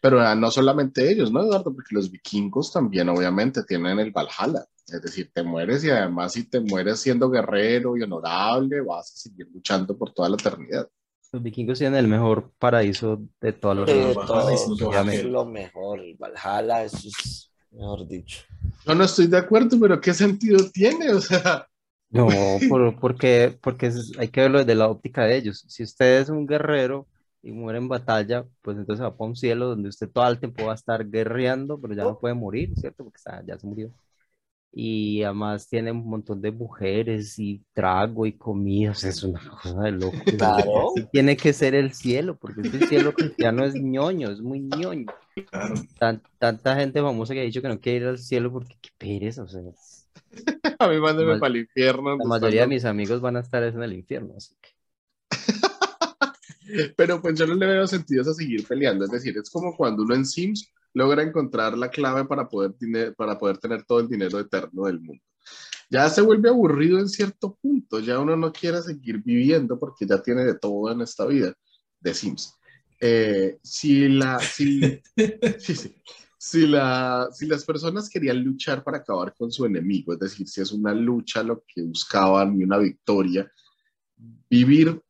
[0.00, 1.74] Pero ah, no solamente ellos, ¿no, Eduardo?
[1.74, 4.64] Porque los vikingos también, obviamente, tienen el Valhalla.
[4.88, 9.16] Es decir, te mueres y además si te mueres siendo guerrero y honorable, vas a
[9.16, 10.88] seguir luchando por toda la eternidad.
[11.32, 14.28] Los vikingos tienen el mejor paraíso de todos los De Pero reinos.
[14.28, 16.00] Valhalla todo, es lo mejor.
[16.00, 18.40] El Valhalla, eso es mejor dicho.
[18.86, 21.10] Yo no estoy de acuerdo, pero ¿qué sentido tiene?
[21.12, 21.66] O sea,
[22.10, 22.26] No,
[22.68, 25.64] por- porque, porque hay que verlo desde la óptica de ellos.
[25.68, 27.06] Si usted es un guerrero
[27.42, 30.64] y muere en batalla, pues entonces va para un cielo donde usted todo el tiempo
[30.66, 33.04] va a estar guerreando, pero ya no puede morir, ¿cierto?
[33.04, 33.90] Porque está- ya se murió.
[34.72, 39.40] Y además tiene un montón de mujeres y trago y comida, o sea, es una
[39.40, 40.16] cosa de loco.
[40.38, 40.92] Claro.
[40.96, 44.40] Sí Tiene que ser el cielo, porque es que el cielo cristiano es ñoño, es
[44.40, 45.06] muy ñoño.
[45.50, 45.74] Claro.
[45.98, 48.90] Tan- tanta gente famosa que ha dicho que no quiere ir al cielo porque qué
[48.96, 50.08] pereza, o sea, es-
[50.78, 52.16] a mí mándeme para el infierno.
[52.16, 54.68] la mayoría de mis amigos van a estar es en el infierno, así que.
[56.96, 59.04] Pero pues yo no le veo sentido a seguir peleando.
[59.04, 63.12] Es decir, es como cuando uno en Sims logra encontrar la clave para poder, tine-
[63.12, 65.22] para poder tener todo el dinero eterno del mundo.
[65.90, 67.98] Ya se vuelve aburrido en cierto punto.
[68.00, 71.52] Ya uno no quiere seguir viviendo porque ya tiene de todo en esta vida
[72.00, 72.54] de Sims.
[73.00, 74.80] Eh, si, la, si,
[75.58, 75.96] sí, sí.
[76.42, 80.62] Si, la, si las personas querían luchar para acabar con su enemigo, es decir, si
[80.62, 83.50] es una lucha lo que buscaban y una victoria,
[84.48, 85.00] vivir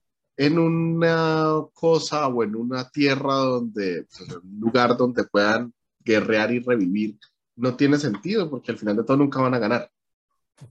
[0.46, 5.72] en una cosa o en una tierra donde, pues, en un lugar donde puedan
[6.02, 7.18] guerrear y revivir,
[7.56, 9.90] no tiene sentido porque al final de todo nunca van a ganar.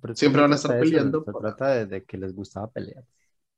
[0.01, 2.67] Pero Siempre van a estar eso, peleando Se por- trata de, de que les gustaba
[2.71, 3.03] pelear.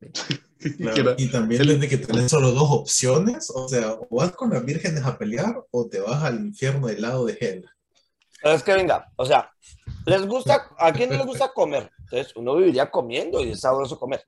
[0.78, 4.32] Claro, Que era- Y también desde que tenés solo dos opciones, o sea, o vas
[4.34, 7.66] con las vírgenes a pelear o te vas al infierno del lado de Hel.
[8.44, 9.50] Es que venga, o sea,
[10.06, 11.90] les gusta, ¿a quién no les gusta comer?
[12.00, 14.24] Entonces, uno viviría comiendo y es sabroso comer.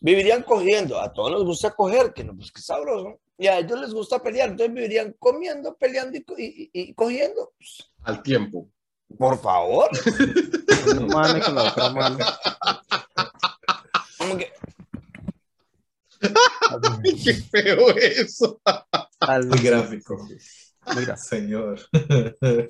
[0.00, 3.20] Vivirían cogiendo, a todos nos gusta coger, que no, pues que sabroso.
[3.38, 7.52] Y a ellos les gusta pelear, entonces vivirían comiendo, peleando y, y- y- cogiendo.
[7.58, 8.68] Pues, al tiempo.
[9.18, 9.88] Por favor.
[10.90, 12.18] Una mano y con la otra mano.
[14.18, 14.52] Como que,
[17.24, 18.60] ¡Qué feo eso!
[19.20, 20.28] Al- gráfico.
[21.16, 21.80] Señor.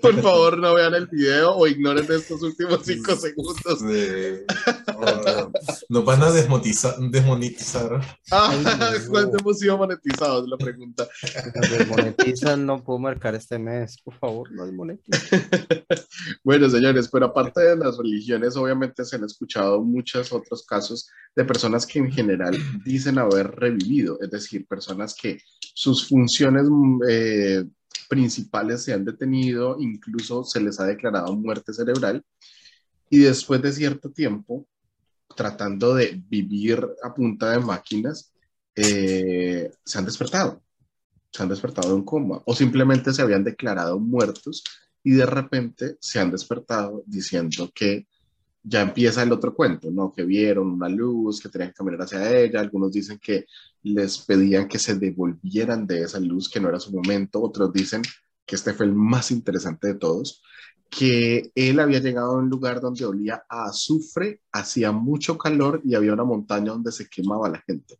[0.01, 3.79] Por favor, no vean el video o ignoren estos últimos cinco segundos.
[3.79, 4.45] Sí.
[4.97, 5.53] Oh,
[5.89, 6.97] Nos van a desmonetizar.
[6.99, 8.01] desmonetizar.
[8.33, 8.55] Ah.
[9.09, 10.49] ¿Cuánto hemos sido monetizados?
[10.49, 11.09] La pregunta.
[11.55, 14.01] Nos desmonetizan, no puedo marcar este mes.
[14.03, 15.41] Por favor, no desmonetizan.
[16.45, 21.45] Bueno, señores, pero aparte de las religiones, obviamente se han escuchado muchos otros casos de
[21.45, 25.39] personas que en general dicen haber revivido, es decir, personas que
[25.75, 27.65] sus funciones mm, eh,
[28.11, 32.25] principales se han detenido, incluso se les ha declarado muerte cerebral,
[33.09, 34.67] y después de cierto tiempo,
[35.37, 38.33] tratando de vivir a punta de máquinas,
[38.75, 40.61] eh, se han despertado,
[41.31, 44.65] se han despertado de un coma, o simplemente se habían declarado muertos
[45.05, 48.09] y de repente se han despertado diciendo que
[48.63, 50.13] ya empieza el otro cuento, ¿no?
[50.13, 53.47] Que vieron una luz, que tenían que caminar hacia ella, algunos dicen que
[53.83, 58.03] les pedían que se devolvieran de esa luz, que no era su momento, otros dicen
[58.45, 60.43] que este fue el más interesante de todos,
[60.91, 65.95] que él había llegado a un lugar donde olía a azufre, hacía mucho calor y
[65.95, 67.99] había una montaña donde se quemaba la gente.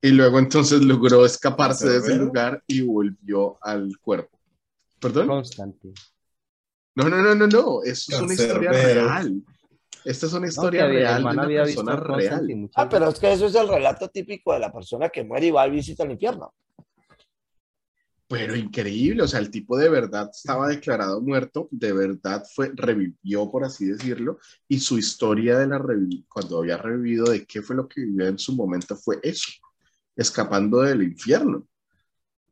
[0.00, 4.36] Y luego entonces logró escaparse de ese lugar y volvió al cuerpo.
[4.98, 5.28] ¿Perdón?
[5.28, 5.94] Constantine.
[6.94, 7.82] No, no, no, no, no.
[7.82, 9.42] Eso es una historia real.
[10.04, 12.70] Esta es una historia real de una había persona real.
[12.74, 15.50] Ah, pero es que eso es el relato típico de la persona que muere y
[15.50, 16.52] va a visitar el infierno.
[18.28, 23.50] Pero increíble, o sea, el tipo de verdad estaba declarado muerto, de verdad fue, revivió,
[23.50, 27.76] por así decirlo, y su historia de la revi- cuando había revivido, de qué fue
[27.76, 29.52] lo que vivió en su momento, fue eso,
[30.16, 31.68] escapando del infierno.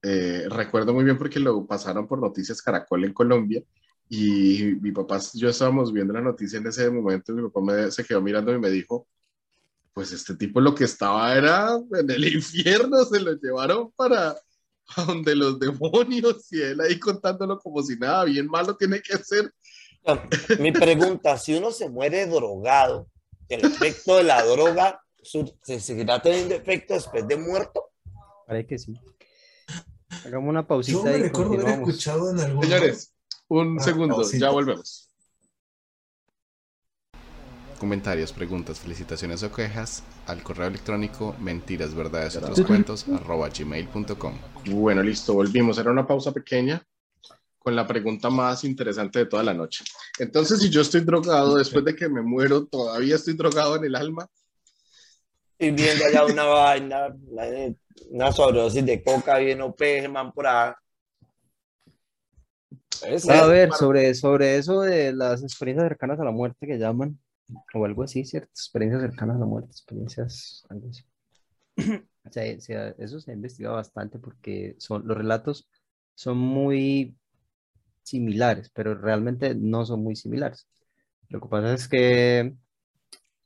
[0.02, 3.62] Eh, recuerdo muy bien porque lo pasaron por Noticias Caracol en Colombia,
[4.12, 7.90] y mi papá, yo estábamos viendo la noticia en ese momento, y mi papá me,
[7.92, 9.06] se quedó mirando y me dijo,
[9.92, 14.36] pues este tipo lo que estaba era en el infierno, se lo llevaron para
[15.06, 19.52] donde los demonios y él ahí contándolo como si nada bien malo tiene que ser.
[20.58, 23.06] Mi pregunta, si uno se muere drogado,
[23.48, 27.90] ¿el efecto de la droga se seguirá teniendo efecto después de muerto?
[28.44, 28.94] Parece que sí.
[30.24, 33.14] Hagamos una Yo pausita me y recuerdo haber escuchado en algún Señores,
[33.50, 35.08] un Ah, segundo, ya volvemos.
[37.78, 44.34] Comentarios, preguntas, felicitaciones o quejas al correo electrónico mentiras, verdades, otros cuentos arroba gmail.com.
[44.66, 45.78] Bueno, listo, volvimos.
[45.78, 46.82] Era una pausa pequeña
[47.58, 49.84] con la pregunta más interesante de toda la noche.
[50.18, 53.96] Entonces, si yo estoy drogado después de que me muero, todavía estoy drogado en el
[53.96, 54.28] alma.
[55.58, 57.44] Y viendo allá una vaina, una,
[58.10, 60.72] una sobredosis de coca bien OP, man, por ahí.
[63.06, 67.18] Es A ver, sobre, sobre eso de las experiencias cercanas a la muerte que llaman,
[67.74, 68.50] o algo así, ¿cierto?
[68.50, 71.04] Experiencias cercanas a la muerte, experiencias, algo así.
[72.22, 75.68] O sea, o sea, eso se ha investigado bastante porque son, los relatos
[76.14, 77.16] son muy
[78.02, 80.68] similares, pero realmente no son muy similares.
[81.28, 82.54] Lo que pasa es que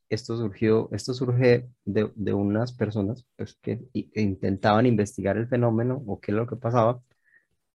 [0.08, 3.80] esto surgió, esto surge de, de unas personas pues, que
[4.14, 7.00] intentaban investigar el fenómeno o qué es lo que pasaba,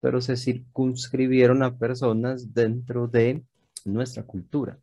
[0.01, 3.43] pero se circunscribieron a personas dentro de
[3.85, 4.77] nuestra cultura,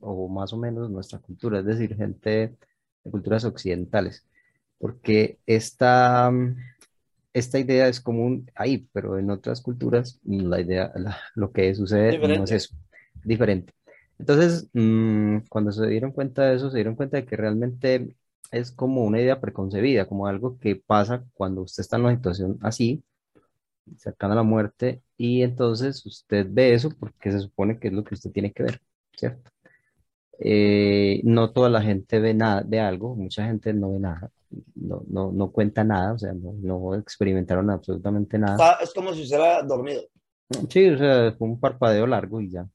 [0.00, 2.30] o más o menos nuestra cultura, es decir, gente
[3.04, 4.26] de culturas occidentales,
[4.78, 6.30] porque esta,
[7.32, 12.18] esta idea es común ahí, pero en otras culturas la idea, la- lo que sucede
[12.22, 12.52] no es Diferente.
[12.52, 12.74] eso,
[13.24, 13.72] diferente.
[14.18, 18.16] Entonces, mm, cuando se dieron cuenta de eso, se dieron cuenta de que realmente
[18.50, 22.58] es como una idea preconcebida, como algo que pasa cuando usted está en una situación
[22.62, 23.02] así,
[23.96, 28.04] cercana a la muerte, y entonces usted ve eso porque se supone que es lo
[28.04, 28.80] que usted tiene que ver,
[29.16, 29.50] ¿cierto?
[30.38, 34.30] Eh, no toda la gente ve nada, ve algo, mucha gente no ve nada,
[34.74, 38.78] no, no, no cuenta nada, o sea, no, no experimentaron absolutamente nada.
[38.82, 40.02] Es como si estuviera dormido.
[40.68, 42.66] Sí, o sea, fue un parpadeo largo y ya.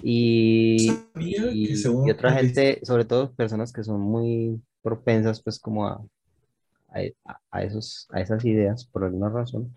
[0.00, 1.36] Y, y,
[1.72, 6.02] y otra gente, sobre todo personas que son muy propensas pues como a,
[6.88, 9.72] a, a esos, a esas ideas por alguna razón.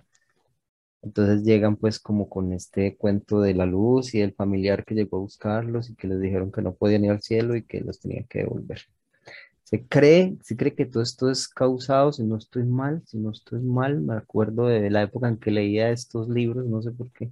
[1.06, 5.18] Entonces llegan pues como con este cuento de la luz y el familiar que llegó
[5.18, 8.00] a buscarlos y que les dijeron que no podían ir al cielo y que los
[8.00, 8.82] tenían que devolver.
[9.64, 13.32] Se cree, se cree que todo esto es causado, si no estoy mal, si no
[13.32, 17.12] estoy mal, me acuerdo de la época en que leía estos libros, no sé por
[17.12, 17.32] qué.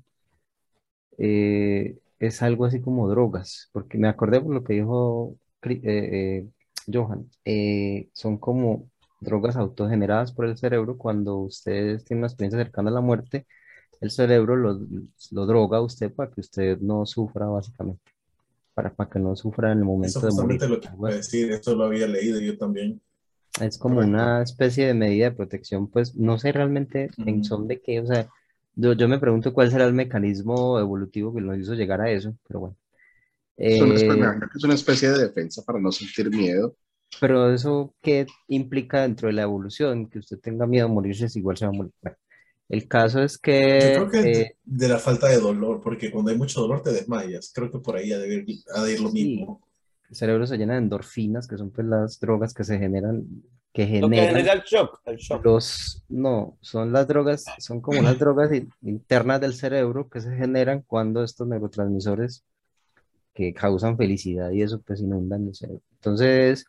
[1.18, 6.48] Eh, es algo así como drogas, porque me acordé por lo que dijo eh, eh,
[6.92, 12.90] Johan, eh, son como drogas autogeneradas por el cerebro cuando ustedes tienen una experiencia cercana
[12.90, 13.48] a la muerte,
[14.04, 14.80] el cerebro lo,
[15.32, 18.04] lo droga a usted para que usted no sufra básicamente,
[18.76, 20.66] para, para que no sufra en el Eso momento de morir.
[20.68, 23.02] lo que iba a decir, esto lo había leído yo también.
[23.62, 24.04] Es como Correcto.
[24.04, 27.44] una especie de medida de protección, pues no sé realmente en Ujú.
[27.44, 28.28] son de qué, o sea,
[28.76, 32.36] yo, yo me pregunto cuál será el mecanismo evolutivo que nos hizo llegar a eso,
[32.48, 32.78] pero bueno.
[33.68, 36.78] Es una, especie, Eh, es una especie de defensa para no sentir miedo.
[37.20, 40.10] pero eso, ¿qué implica dentro de la evolución?
[40.10, 41.94] Que usted tenga miedo a morirse, si igual se va a morir.
[42.02, 42.18] Bueno,
[42.70, 46.32] el caso es Yo que creo que eh, de, la falta de dolor, porque cuando
[46.32, 47.52] hay mucho dolor te desmayas.
[47.54, 48.46] Creo que por ahí ha de ir,
[48.76, 49.14] ha de ir lo Sí.
[49.38, 49.62] mismo.
[50.10, 53.26] el cerebro se llena de endorfinas, que son pues las drogas que se generan,
[53.74, 55.02] que Lo que generan genera el shock.
[55.06, 55.44] El shock.
[55.44, 60.36] Los, no, son las drogas, son como unas drogas in- internas del cerebro que se
[60.36, 62.44] generan cuando estos neurotransmisores
[63.34, 65.82] que causan felicidad y eso pues inundan el cerebro.
[65.96, 66.66] Entonces,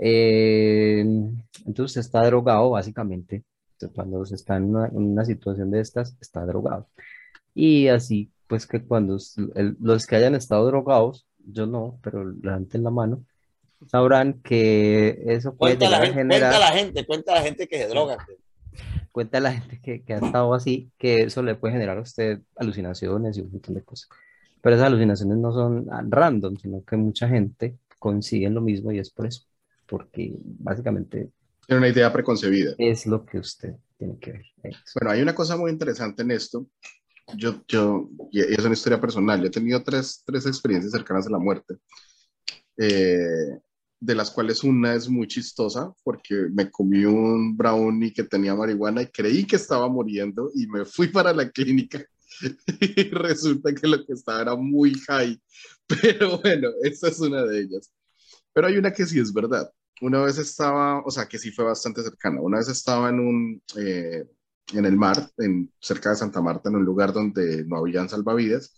[0.00, 1.04] eh,
[1.66, 3.44] entonces está drogado básicamente.
[3.74, 6.88] Entonces, cuando se está en una, en una situación de estas, está drogado.
[7.54, 9.16] Y así pues que cuando
[9.54, 13.24] el- los que hayan estado drogados, yo no, pero levanten la mano,
[13.86, 17.42] sabrán que eso puede Cuenta la, llegar a gente, generar cuenta la gente, cuenta la
[17.42, 18.18] gente que se droga.
[19.12, 22.40] cuenta la gente que, que ha estado así, que eso le puede generar a usted
[22.56, 24.08] alucinaciones y un montón de cosas.
[24.60, 28.98] Pero esas alucinaciones no son ah, random, sino que mucha gente consigue lo mismo y
[28.98, 29.44] es por eso,
[29.86, 31.30] porque básicamente
[31.66, 32.74] Tiene una idea preconcebida.
[32.78, 34.74] es lo que usted tiene que ver.
[34.94, 36.66] Bueno, hay una cosa muy interesante en esto.
[37.36, 39.40] Yo, yo, y es una historia personal.
[39.40, 41.76] Yo he tenido tres, tres experiencias cercanas a la muerte,
[42.76, 43.58] eh,
[43.98, 49.02] de las cuales una es muy chistosa porque me comí un brownie que tenía marihuana
[49.02, 52.04] y creí que estaba muriendo y me fui para la clínica
[52.80, 55.40] y resulta que lo que estaba era muy high.
[55.86, 57.90] Pero bueno, esa es una de ellas.
[58.52, 59.70] Pero hay una que sí es verdad.
[60.00, 62.40] Una vez estaba, o sea, que sí fue bastante cercana.
[62.40, 64.24] Una vez estaba en un, eh,
[64.72, 68.76] en el mar, en, cerca de Santa Marta, en un lugar donde no habían salvavidas.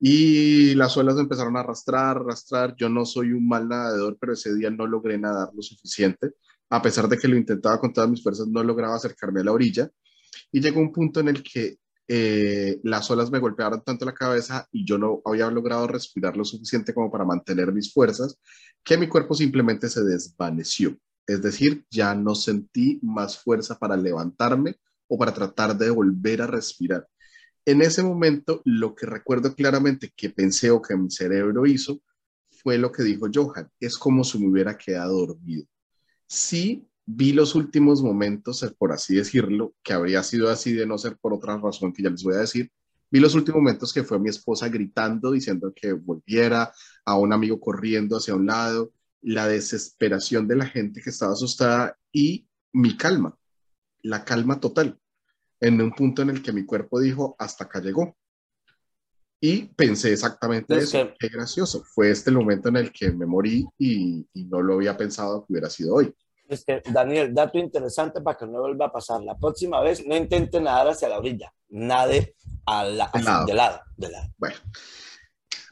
[0.00, 2.74] Y las olas me empezaron a arrastrar, arrastrar.
[2.76, 6.32] Yo no soy un mal nadador, pero ese día no logré nadar lo suficiente.
[6.70, 9.52] A pesar de que lo intentaba con todas mis fuerzas, no lograba acercarme a la
[9.52, 9.90] orilla.
[10.52, 11.78] Y llegó un punto en el que
[12.10, 16.44] eh, las olas me golpearon tanto la cabeza y yo no había logrado respirar lo
[16.44, 18.38] suficiente como para mantener mis fuerzas,
[18.88, 20.96] que mi cuerpo simplemente se desvaneció.
[21.26, 24.76] Es decir, ya no sentí más fuerza para levantarme
[25.06, 27.06] o para tratar de volver a respirar.
[27.66, 32.00] En ese momento, lo que recuerdo claramente que pensé o que mi cerebro hizo
[32.50, 35.66] fue lo que dijo Johan, es como si me hubiera quedado dormido.
[36.26, 41.18] Sí vi los últimos momentos, por así decirlo, que habría sido así de no ser
[41.18, 42.72] por otra razón que ya les voy a decir,
[43.10, 46.72] vi los últimos momentos que fue mi esposa gritando, diciendo que volviera,
[47.04, 48.92] a un amigo corriendo hacia un lado,
[49.22, 53.36] la desesperación de la gente que estaba asustada y mi calma,
[54.02, 54.98] la calma total,
[55.60, 58.16] en un punto en el que mi cuerpo dijo, hasta acá llegó.
[59.40, 61.08] Y pensé exactamente Es eso.
[61.08, 61.84] que- Qué gracioso.
[61.84, 65.44] Fue este el momento en el que me morí y, y no lo había pensado
[65.46, 66.12] que hubiera sido hoy.
[66.48, 69.22] Es que, Daniel, dato interesante para que no vuelva a pasar.
[69.22, 72.34] La próxima vez no intente nadar hacia la orilla, nade
[72.66, 73.46] a la, lado.
[73.46, 74.28] de lado, de lado.
[74.36, 74.56] Bueno,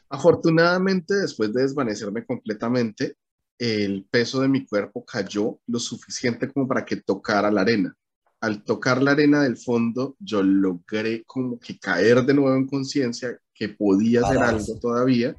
[0.09, 3.17] afortunadamente, después de desvanecerme completamente,
[3.57, 7.95] el peso de mi cuerpo cayó lo suficiente como para que tocara la arena.
[8.39, 13.39] Al tocar la arena del fondo, yo logré como que caer de nuevo en conciencia,
[13.53, 14.71] que podía hacer Pararse.
[14.71, 15.35] algo todavía.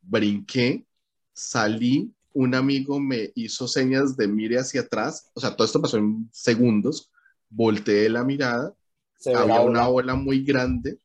[0.00, 0.86] Brinqué,
[1.34, 5.98] salí, un amigo me hizo señas de mire hacia atrás, o sea, todo esto pasó
[5.98, 7.10] en segundos,
[7.48, 8.74] volteé la mirada
[9.24, 10.14] Se había una ola.
[10.14, 10.98] muy grande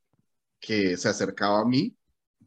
[0.60, 1.96] que se acercaba a mí,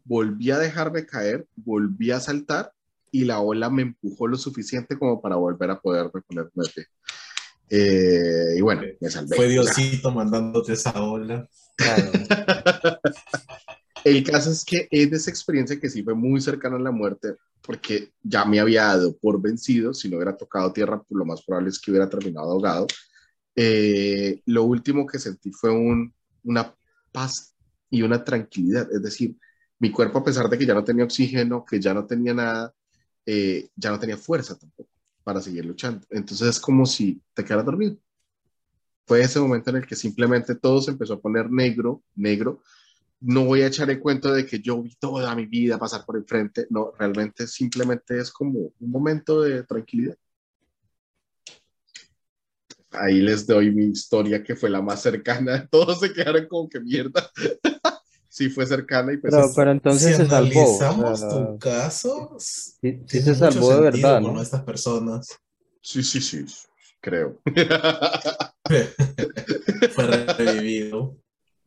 [0.04, 2.72] volví a dejarme caer, volví a saltar
[3.10, 6.86] y la ola me empujó lo suficiente como para volver a poderme ponerme de pie.
[7.70, 9.34] Eh, y bueno, me salvé.
[9.34, 11.48] Fue Diosito mandándote esa ola.
[11.74, 12.10] Claro.
[14.04, 16.90] El caso es que es de esa experiencia que sí fue muy cercana a la
[16.90, 21.24] muerte, porque ya me había dado por vencido, si no hubiera tocado tierra, pues lo
[21.24, 22.86] más probable es que hubiera terminado ahogado.
[23.54, 26.12] Eh, lo último que sentí fue un,
[26.44, 26.74] una
[27.12, 27.54] paz
[27.90, 29.36] y una tranquilidad, es decir,
[29.78, 32.74] mi cuerpo a pesar de que ya no tenía oxígeno, que ya no tenía nada,
[33.26, 34.90] eh, ya no tenía fuerza tampoco
[35.24, 36.06] para seguir luchando.
[36.10, 37.96] Entonces es como si te quedaras dormido.
[39.06, 42.62] Fue ese momento en el que simplemente todo se empezó a poner negro, negro,
[43.22, 46.16] no voy a echar el cuento de que yo vi toda mi vida pasar por
[46.16, 50.16] enfrente, no, realmente simplemente es como un momento de tranquilidad.
[52.92, 56.80] Ahí les doy mi historia que fue la más cercana, todos se quedaron como que
[56.80, 57.30] mierda.
[58.28, 60.60] sí fue cercana y pues Pero, pero entonces si se salvó.
[60.60, 64.42] o analizamos sea, tu caso, sí, sí se mucho salvó de sentido verdad, con ¿no?
[64.42, 65.28] estas personas.
[65.82, 66.44] sí, sí, sí,
[67.00, 67.40] creo.
[69.92, 71.16] Fue revivido.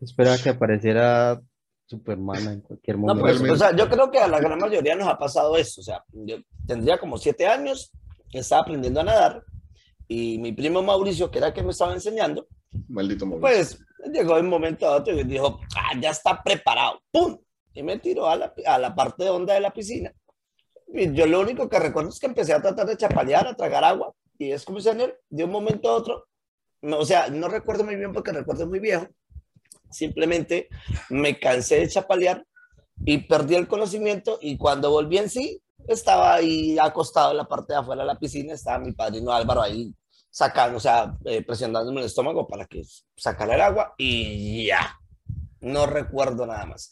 [0.02, 1.42] Esperaba que apareciera
[1.86, 3.22] Superman en cualquier No, momento.
[3.22, 3.54] pues, Realmente.
[3.54, 5.82] o sea, yo creo que a la gran mayoría nos ha pasado eso.
[5.82, 7.92] O sea, yo tendría como siete años,
[8.32, 9.44] estaba aprendiendo a nadar
[10.08, 12.48] y mi primo Mauricio, que era el que me estaba enseñando,
[12.88, 13.48] Maldito momento.
[13.48, 13.80] pues
[14.12, 17.38] llegó de un momento a otro y dijo, ah, ya está preparado, ¡pum!
[17.74, 20.14] Y me tiró a la, a la parte honda de la piscina.
[20.94, 23.84] Y yo lo único que recuerdo es que empecé a tratar de chapalear, a tragar
[23.84, 26.26] agua, y es como si en él, de un momento a otro,
[26.82, 29.08] no, o sea, no recuerdo muy bien porque recuerdo muy viejo,
[29.90, 30.70] simplemente
[31.10, 32.46] me cansé de chapalear
[33.06, 37.74] y perdí el conocimiento y cuando volví en sí, estaba ahí acostado en la parte
[37.74, 39.94] de afuera de la piscina, estaba mi padrino Álvaro ahí
[40.30, 42.84] sacando, o sea, eh, presionándome el estómago para que
[43.16, 45.00] sacara el agua y ya,
[45.62, 46.90] no recuerdo nada más.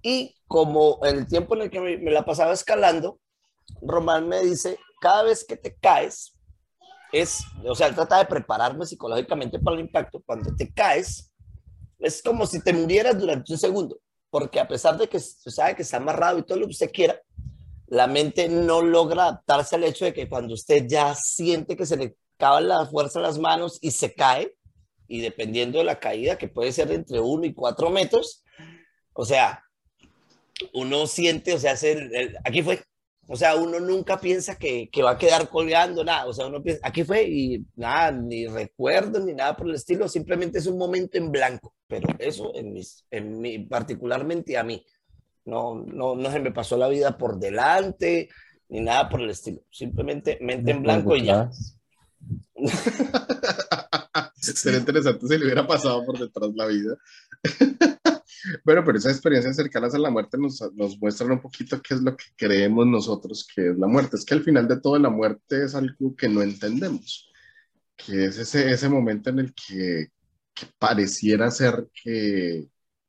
[0.00, 3.20] Y como el tiempo en el que me, me la pasaba escalando,
[3.82, 6.34] Román me dice, cada vez que te caes,
[7.12, 11.32] es, o sea, él trata de prepararme psicológicamente para el impacto, cuando te caes,
[11.98, 13.98] es como si te murieras durante un segundo,
[14.30, 16.92] porque a pesar de que se sabe que está amarrado y todo lo que usted
[16.92, 17.20] quiera,
[17.90, 21.96] la mente no logra adaptarse al hecho de que cuando usted ya siente que se
[21.96, 24.54] le acaba la fuerza en las manos y se cae,
[25.08, 28.44] y dependiendo de la caída, que puede ser entre 1 y 4 metros,
[29.14, 29.64] o sea,
[30.74, 32.82] uno siente, o sea, hace aquí fue,
[33.26, 36.62] o sea, uno nunca piensa que, que va a quedar colgando, nada, o sea, uno
[36.62, 40.76] piensa, aquí fue y nada, ni recuerdo ni nada por el estilo, simplemente es un
[40.76, 44.84] momento en blanco, pero eso en, mis, en mi, particularmente a mí,
[45.48, 48.28] no, no, no se me pasó la vida por delante,
[48.68, 51.50] ni nada por el estilo, simplemente mente en blanco y ya.
[54.34, 56.96] Sería interesante si le hubiera pasado por detrás la vida.
[58.64, 62.02] bueno, pero esas experiencias cercanas a la muerte nos, nos muestran un poquito qué es
[62.02, 64.16] lo que creemos nosotros que es la muerte.
[64.16, 67.30] Es que al final de todo la muerte es algo que no entendemos,
[67.96, 70.10] que es ese, ese momento en el que,
[70.54, 72.68] que pareciera ser que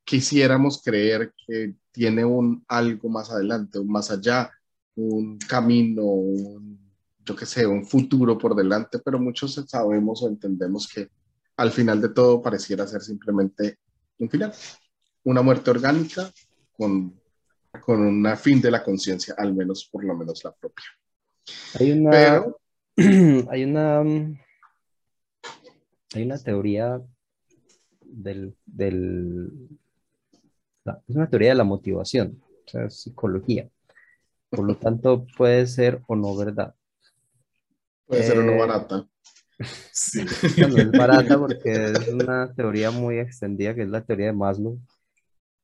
[0.10, 4.49] quisiéramos creer que tiene un algo más adelante, un más allá,
[4.95, 6.80] un camino, un,
[7.24, 11.10] yo qué sé, un futuro por delante, pero muchos sabemos o entendemos que
[11.57, 13.78] al final de todo pareciera ser simplemente
[14.18, 14.51] un final,
[15.26, 16.32] una muerte orgánica
[16.76, 17.14] con,
[17.80, 20.86] con una fin de la conciencia, al menos por lo menos la propia.
[21.80, 22.60] Hay una, Pero,
[23.51, 23.99] hay una,
[26.16, 26.99] hay una teoría
[28.01, 29.70] del, del
[31.07, 33.69] es una teoría de la motivación, o sea, psicología.
[34.49, 36.73] Por lo tanto, puede ser o no verdad.
[38.07, 39.07] Puede ser uno Eh, barata.
[39.91, 40.21] Sí.
[40.61, 44.33] No, no es barata porque es una teoría muy extendida, que es la teoría de
[44.33, 44.79] Maslow,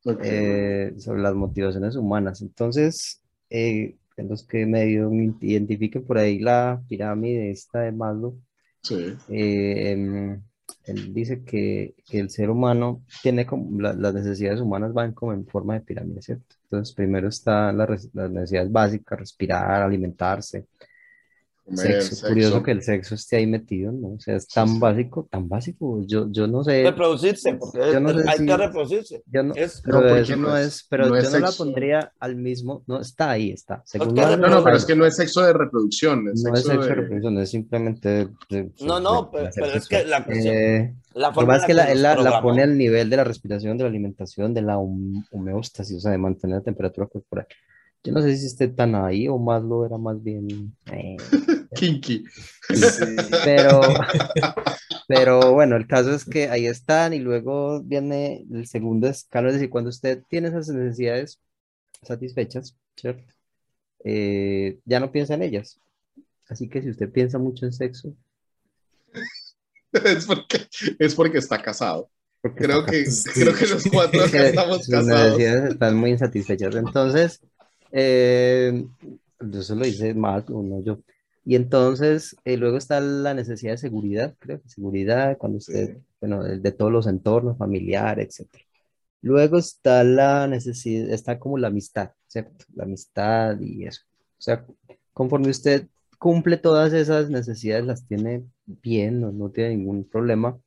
[0.05, 0.21] Ok.
[0.23, 2.41] eh, sobre las motivaciones humanas.
[2.41, 5.11] Entonces, eh, en los que medio
[5.41, 8.38] identifiquen por ahí la pirámide esta de Maslow,
[8.84, 9.15] Sí.
[9.30, 10.41] eh, em,
[10.86, 15.46] él dice que, el ser humano tiene como la- las necesidades humanas van como en
[15.48, 16.56] forma de pirámide, ¿cierto?
[16.64, 20.68] Entonces, primero están las necesidades básicas, respirar, alimentarse,
[21.66, 22.28] Comer, sexo.
[22.28, 22.63] Curioso sexo.
[22.63, 24.09] que el sexo esté ahí metido, ¿no?
[24.09, 24.78] O sea, es tan sí.
[24.80, 25.99] básico, tan básico.
[26.05, 29.24] Yo, yo no sé, Reproducirse, porque Yo no sé hay si- que reproducirse.
[29.26, 31.47] yo no, Es- pero porque eso no no es- pero no yo es no la
[31.47, 31.63] sexo.
[31.63, 33.82] pondría al mismo, no, está ahí, está.
[33.84, 34.78] Según Maslow, No, no, pero ahí.
[34.78, 36.95] es que no es sexo de reproducción, es No es sexo sexo de de...
[37.01, 38.09] reproducción, es simplemente
[38.49, 41.74] de- No, no, de pero, pero es que la cuestión, Eh, la forma es que
[41.74, 45.26] la la, la, pone al nivel de la respiración, de la alimentación, de la hom-
[45.32, 47.47] homeostasis, o sea, de mantener la temperatura corporal.
[48.03, 50.76] Yo no sé si esté tan ahí o más lo era más bien.
[50.91, 51.18] eh,
[51.76, 52.23] Kinky.
[53.43, 53.82] pero,
[55.07, 59.55] pero bueno, el caso es que ahí están y luego viene el segundo escalón, es
[59.55, 61.39] decir, cuando usted tiene esas necesidades
[62.01, 63.23] satisfechas, ¿cierto?
[64.03, 65.80] Eh, ya no piensa en ellas.
[66.47, 68.13] Así que si usted piensa mucho en sexo,
[69.91, 70.59] es, porque,
[70.99, 72.09] es porque está casado.
[72.41, 73.30] porque Creo está que, Sí.
[73.34, 75.23] creo que los cuatro acá estamos sus casados.
[75.38, 76.76] necesidades están muy insatisfechas.
[76.76, 77.41] Entonces,
[77.91, 78.86] eh,
[79.53, 80.99] eso lo dice más uno yo.
[81.46, 86.04] Y entonces, eh, luego está la necesidad de seguridad, creo que seguridad, cuando usted, Sí.
[86.22, 88.66] bueno, de, de todos los entornos, familiar, etcétera.
[89.22, 92.66] Luego está la necesidad, está como la amistad, ¿cierto?
[92.76, 94.02] La amistad y eso.
[94.39, 94.66] O sea,
[95.14, 95.88] conforme usted
[96.20, 100.60] cumple todas esas necesidades, las tiene bien, no, no tiene ningún problema,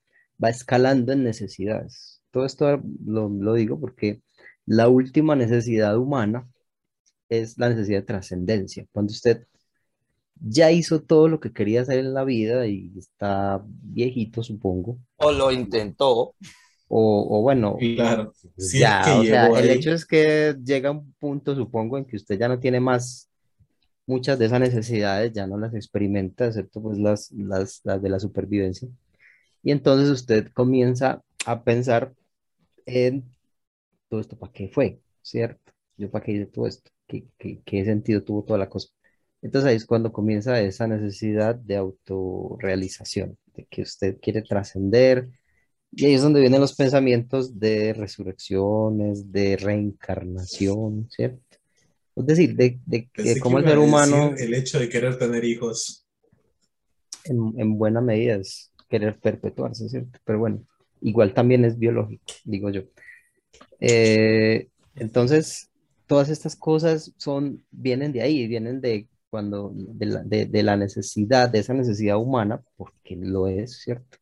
[0.43, 2.22] va escalando en necesidades.
[2.31, 4.22] Todo esto lo, lo digo porque
[4.66, 6.49] la última necesidad humana
[7.29, 8.87] es la necesidad de trascendencia.
[8.93, 9.47] Cuando usted
[10.41, 15.30] ya hizo todo lo que quería hacer en la vida y está viejito, supongo, O
[15.32, 16.34] lo intentó.
[16.89, 18.32] o, o bueno, Claro.
[18.57, 22.05] Si ya, es que o sea, el hecho es que llega un punto, supongo, en
[22.07, 23.28] que usted ya no tiene más
[24.07, 28.20] muchas de esas necesidades, ya no las experimenta, excepto pues las, las, las de la
[28.20, 28.89] supervivencia.
[29.62, 32.14] Y entonces usted comienza a pensar
[32.86, 33.24] en
[34.09, 35.01] todo esto, ¿para qué fue?
[35.22, 35.72] ¿Cierto?
[35.97, 38.89] Yo para qué hice todo esto, ¿Qué, qué, qué sentido tuvo toda la cosa?
[39.41, 45.28] Entonces ahí es cuando comienza esa necesidad de autorrealización, de que usted quiere trascender,
[45.93, 51.41] y ahí es donde vienen los pensamientos de resurrecciones, de reencarnación, ¿cierto?
[52.14, 56.05] Es decir, de, de que como el ser humano, el hecho de querer tener hijos.
[57.24, 60.18] en, en buena medida, es querer perpetuarse, ¿cierto?
[60.24, 60.66] Pero bueno,
[61.01, 62.82] igual también es biológico, digo yo.
[63.80, 65.70] Eh, entonces,
[66.07, 70.76] todas estas cosas son, vienen de ahí, vienen de cuando, de la, de, de la
[70.76, 74.18] necesidad, de esa necesidad humana, porque lo es, ¿cierto?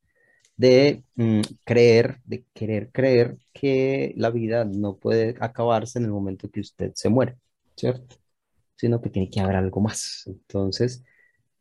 [0.57, 6.51] De mm, creer, de querer creer que la vida no puede acabarse en el momento
[6.51, 7.39] que usted se muere,
[7.77, 8.17] ¿cierto?
[8.77, 10.25] Sino que tiene que haber algo más.
[10.27, 11.05] Entonces,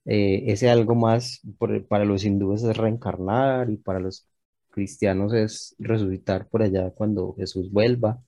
[0.06, 4.28] eh, ese algo más por- para los hindúes es reencarnar y para los
[4.72, 8.22] cristianos es resucitar por allá cuando Jesús vuelva.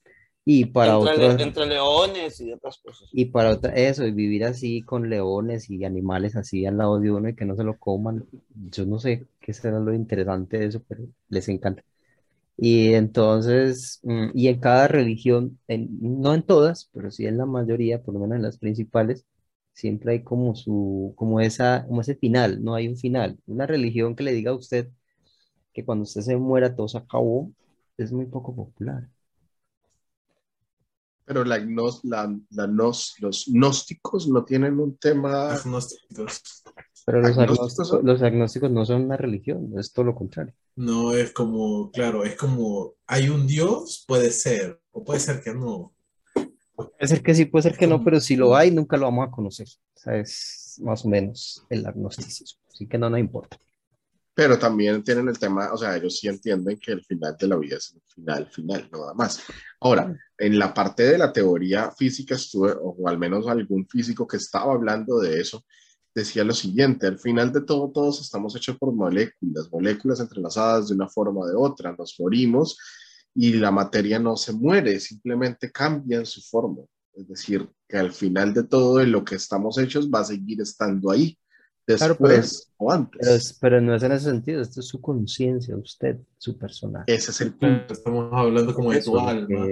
[0.47, 3.09] Y para entre, otros, entre leones y otras cosas.
[3.11, 7.11] y para otra, eso, y vivir así con leones y animales así al lado de
[7.11, 8.25] uno y que no se lo coman.
[8.71, 11.83] Yo no sé qué será lo interesante de eso, pero les encanta.
[12.57, 17.45] Y entonces, mm, y en cada religión, en- no en todas, pero sí en la
[17.47, 19.25] mayoría, por lo menos en las principales,
[19.73, 23.39] siempre hay como su, como esa, como ese final, no hay un final.
[23.47, 24.89] Una religión que le diga a usted
[25.73, 27.51] que cuando usted se muera todo se acabó,
[27.97, 29.09] es muy poco popular.
[31.28, 35.51] Pero la, gnos- la, la nos- los gnósticos no tienen un tema.
[35.53, 36.63] Agnósticos.
[37.05, 38.05] Pero los ¿Agnósticos agnósticos, son?
[38.05, 40.53] los agnósticos no son una religión, es todo lo contrario.
[40.78, 45.53] No es como, claro, es como, hay un Dios, puede ser, o puede ser que
[45.53, 45.93] no.
[46.75, 49.28] Puede ser que sí, puede ser que no, pero si lo hay, nunca lo vamos
[49.28, 49.67] a conocer.
[49.95, 52.61] O sea, es más o menos el agnosticismo.
[52.71, 53.57] Así que no nos importa.
[54.38, 57.57] Pero también tienen el tema, o sea, ellos sí entienden que el final de la
[57.57, 59.41] vida es el final, final, nada más.
[59.79, 64.38] Ahora, en la parte de la teoría física estuve, o al menos algún físico que
[64.38, 65.65] estaba hablando de eso,
[66.13, 70.93] decía lo siguiente, al final de todo, todos estamos hechos por moléculas, moléculas entrelazadas de
[70.93, 72.77] una forma o de otra, nos morimos
[73.33, 76.83] y la materia no se muere, simplemente cambia en su forma.
[77.15, 80.61] Es decir, que al final de todo de lo que estamos hechos va a seguir
[80.61, 81.35] estando ahí,
[81.88, 83.57] después pero- o antes.
[83.59, 87.13] Pero, no es en ese sentido, esto es su conciencia, usted, su personaje.
[87.13, 87.93] Ese es el punto.
[87.93, 89.65] Estamos hablando como de tu alma.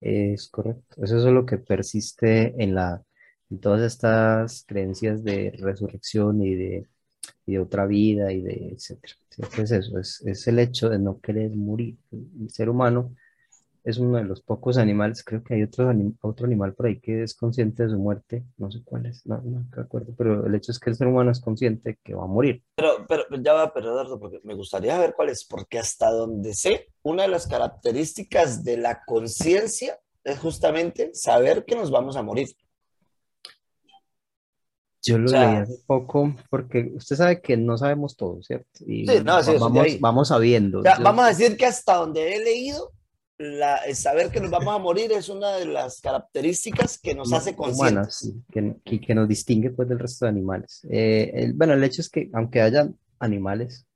[0.00, 1.04] es correcto.
[1.04, 3.02] Eso es lo que persiste en la,
[3.50, 6.86] en todas estas creencias de resurrección y de,
[7.46, 9.14] y de otra vida y de etcétera.
[9.30, 11.96] Siempre es eso, es, es el hecho de no querer morir.
[12.12, 13.14] El ser humano
[13.84, 17.00] es uno de los pocos animales, creo que hay otro, anim- otro animal por ahí
[17.00, 20.46] que es consciente de su muerte, no sé cuál es, no, no me acuerdo, pero
[20.46, 22.62] el hecho es que el ser humano es consciente que va a morir.
[22.76, 26.54] Pero, pero ya va, pero Eduardo, porque me gustaría ver cuál es, porque hasta donde
[26.54, 32.22] sé, una de las características de la conciencia es justamente saber que nos vamos a
[32.22, 32.48] morir.
[35.02, 38.66] Yo lo O sea- leí hace poco porque usted sabe que no sabemos todo, ¿cierto?
[38.86, 40.78] Y Sí, no, sí, vamos, vamos sabiendo.
[40.78, 42.90] O sea, Yo- vamos a decir que hasta donde he leído,
[43.38, 47.32] la, el saber que nos vamos a morir es una de las características que nos
[47.32, 48.16] hace humanas, conscientes.
[48.18, 50.80] sí, que, que, que nos distingue pues del resto de animales.
[50.90, 53.86] Eh, el- bueno, el hecho es que aunque haya animales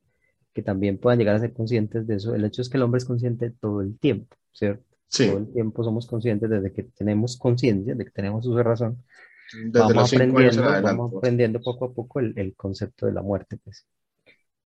[0.54, 2.98] que también puedan llegar a ser conscientes de eso, el hecho es que el hombre
[2.98, 4.84] es consciente todo el tiempo, ¿cierto?
[5.08, 8.62] Sí, Todo el tiempo somos conscientes desde que tenemos conciencia, de que tenemos uso de
[8.64, 9.04] razón,
[9.52, 13.06] desde vamos los cinco años en aprendiendo, vamos aprendiendo poco a poco el, el concepto
[13.06, 13.86] de la muerte, pues.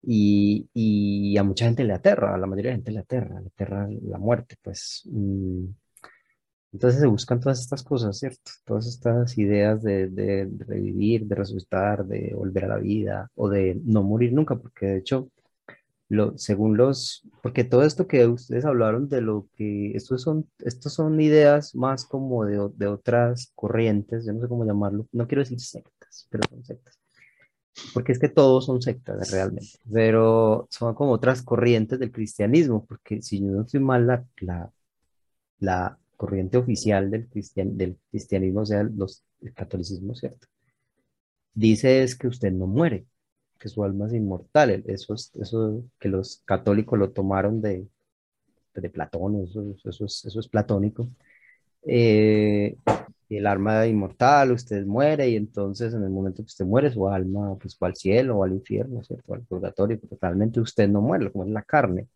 [0.02, 3.48] Y, y a mucha gente le aterra, a la mayoría de gente le aterra, le
[3.48, 5.02] aterra la muerte, pues.
[5.10, 5.66] Mm,
[6.72, 8.50] Entonces se buscan todas estas cosas, ¿cierto?
[8.64, 13.78] Todas estas ideas de, de revivir, de resucitar, de volver a la vida o de
[13.84, 15.30] no morir nunca, porque de hecho,
[16.10, 20.94] lo, según los, porque todo esto que ustedes hablaron de lo que, estos son, estos
[20.94, 25.42] son ideas más como de, de otras corrientes, yo no sé cómo llamarlo, no quiero
[25.42, 27.00] decir sectas, pero son sectas.
[27.92, 33.22] Porque es que todos son sectas realmente, pero son como otras corrientes del cristianismo, porque
[33.22, 34.72] si yo no estoy mal, la, la,
[35.60, 40.48] la corriente oficial del, cristian, del cristianismo, o sea, los, el catolicismo, ¿cierto?
[41.54, 43.06] Dice es que usted no muere,
[43.58, 44.70] que su alma es inmortal.
[44.70, 47.86] el- Eso, es, eso que los católicos lo tomaron de,
[48.74, 51.08] de Platón, eso, eso es, eso es platónico.
[51.86, 52.76] Eh,
[53.36, 57.56] el alma inmortal, usted muere y entonces en el momento que usted muere, su alma
[57.58, 59.34] pues va al cielo o al infierno, ¿cierto?
[59.34, 62.08] Al purgatorio, porque realmente usted no muere, como es la carne.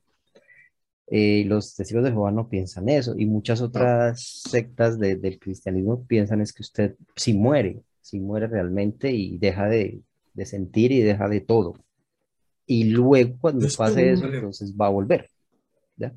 [1.08, 6.04] Eh, los testigos de Jehová no piensan eso y muchas otras sectas de- del cristianismo
[6.04, 10.00] piensan es que usted si muere, si muere realmente y deja de,
[10.34, 11.74] de sentir y deja de todo.
[12.66, 15.30] Y luego cuando pase eso, entonces va a volver.
[15.96, 16.14] ¿ya?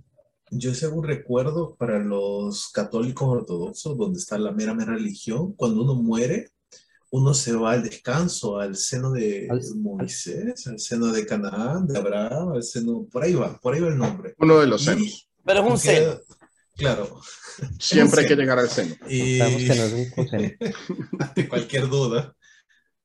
[0.52, 5.96] Yo según recuerdo, para los católicos ortodoxos, donde está la mera, mera religión, cuando uno
[5.96, 6.50] muere,
[7.12, 11.98] uno se va al descanso, al seno de Al- Moisés, al seno de Canaán, de
[11.98, 14.36] Abraham, al seno, por ahí va, por ahí va el nombre.
[14.38, 15.28] Uno de los senos.
[15.44, 16.20] Pero es un seno.
[16.76, 17.20] Claro,
[17.80, 18.96] Siempre hay que llegar al seno.
[19.10, 19.40] y
[21.20, 22.36] ante cualquier duda.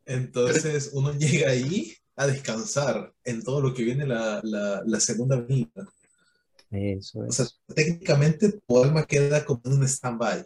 [0.07, 5.37] Entonces uno llega ahí a descansar en todo lo que viene la, la, la segunda
[5.41, 5.69] vida.
[6.71, 10.45] Eso O es, sea, técnicamente tu alma queda como en un stand-by.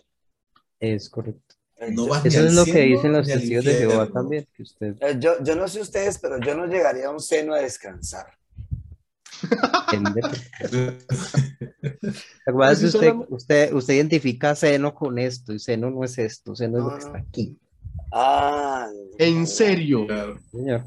[0.80, 1.54] es correcto.
[1.92, 4.96] No vas ni Eso es lo que dicen los testigos de Jehová también, que usted
[5.00, 8.26] Eh, Yo, yo no sé ustedes, pero yo no llegaría a un seno a descansar.
[12.64, 16.84] Así usted, usted, usted identifica seno con esto, y seno no es esto, seno es
[16.84, 17.18] lo que está no.
[17.18, 17.58] aquí,
[18.10, 18.88] Ah,
[19.18, 20.40] En serio, Claro.
[20.50, 20.82] señor.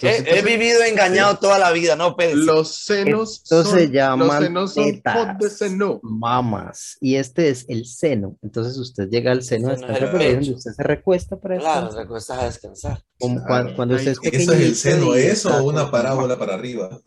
[0.00, 2.34] He, he vivido engañado toda la vida, no, Pérez.
[2.36, 6.00] los senos Esto son, se llaman los senos son de seno.
[6.02, 8.36] Mamas, y este es el seno.
[8.42, 10.52] Entonces usted llega al seno a Seno pecho.
[10.54, 12.02] usted se recuesta para Claro, descansar.
[12.02, 13.02] te cuesta descansar.
[13.18, 13.46] Como Claro.
[13.48, 17.00] cuan- cuando, usted es Ay, ¿Eso es el seno, eso o una parábola para arriba?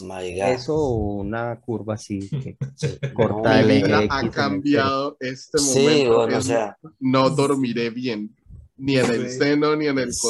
[0.00, 0.48] My God.
[0.48, 2.56] Eso o una curva así que
[3.02, 6.16] No, corta el X ha cambiado este Sí, momento.
[6.16, 8.34] bueno, o sea, no dormiré bien,
[8.78, 9.38] ni en el Sí.
[9.38, 10.28] seno ni en el Sí.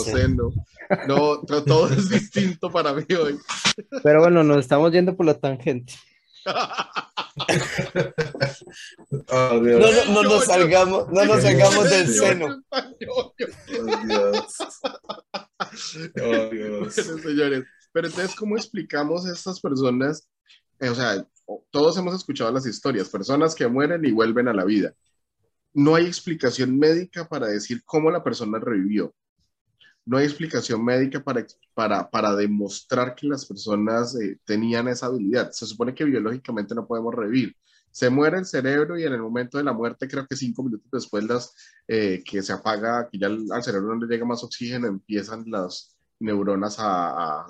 [1.06, 3.38] No, to- todo es distinto para mí hoy.
[4.02, 5.94] Pero bueno, nos estamos yendo por la tangente.
[9.28, 10.06] Oh, no, Dios.
[10.08, 12.62] no, no nos salgamos, no nos salgamos del seno.
[12.70, 14.56] Oh, Dios.
[16.22, 16.94] Oh, Dios.
[16.96, 20.28] Bueno, señores, pero entonces, ¿cómo explicamos a estas personas?
[20.80, 21.24] Eh, o sea,
[21.70, 24.94] todos hemos escuchado las historias, personas que mueren y vuelven a la vida.
[25.72, 29.14] No hay explicación médica para decir cómo la persona revivió.
[30.06, 35.50] No hay explicación médica para, para, para demostrar que las personas eh, tenían esa habilidad.
[35.52, 37.56] Se supone que biológicamente no podemos revivir.
[37.90, 40.88] Se muere el cerebro y en el momento de la muerte, creo que cinco minutos
[40.92, 41.54] después, las,
[41.88, 45.96] eh, que se apaga, que ya al, cerebro no le llega más oxígeno, empiezan las
[46.20, 47.46] neuronas a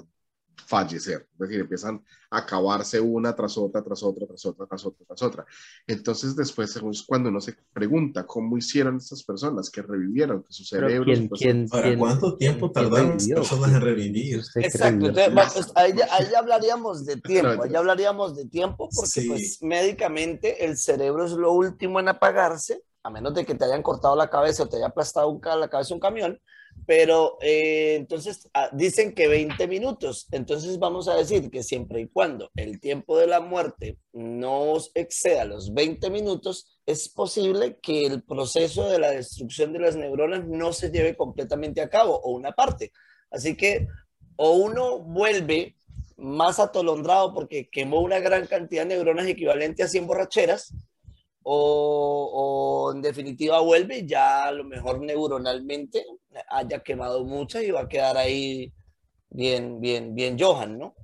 [0.67, 5.07] fallecer, es decir, empiezan a acabarse una tras otra, tras otra, tras otra, tras otra,
[5.07, 5.47] tras otra.
[5.87, 10.65] Entonces después es cuando uno se pregunta cómo hicieron estas personas que revivieron, que su
[10.71, 11.05] Pero cerebro...
[11.07, 14.39] ¿quién, supuestamente- quién, Ahora, quién- ¿cuánto tiempo tardaron las personas en revivir?
[14.39, 18.47] ¿Usted qué Exacto, entonces, pues, ahí, ya, ahí hablaríamos de tiempo, ahí ya hablaríamos de
[18.47, 19.29] tiempo porque Sí.
[19.29, 23.83] pues médicamente el cerebro es lo último en apagarse, a menos de que te hayan
[23.83, 26.39] cortado la cabeza o te haya aplastado un la cabeza un camión,
[26.87, 32.09] pero eh, entonces ah, dicen que 20 minutos, entonces vamos a decir que siempre y
[32.09, 38.23] cuando el tiempo de la muerte no exceda los 20 minutos, es posible que el
[38.23, 42.53] proceso de la destrucción de las neuronas no se lleve completamente a cabo o una
[42.53, 42.93] parte.
[43.31, 43.87] Así que
[44.37, 45.77] o uno vuelve
[46.17, 50.75] más atolondrado porque quemó una gran cantidad de neuronas equivalente a 100 borracheras,
[51.43, 56.05] o, o en definitiva vuelve y ya a lo mejor neuronalmente
[56.51, 58.73] haya quemado muchas y va a quedar ahí
[59.31, 60.95] bien, bien, bien Johan, ¿no?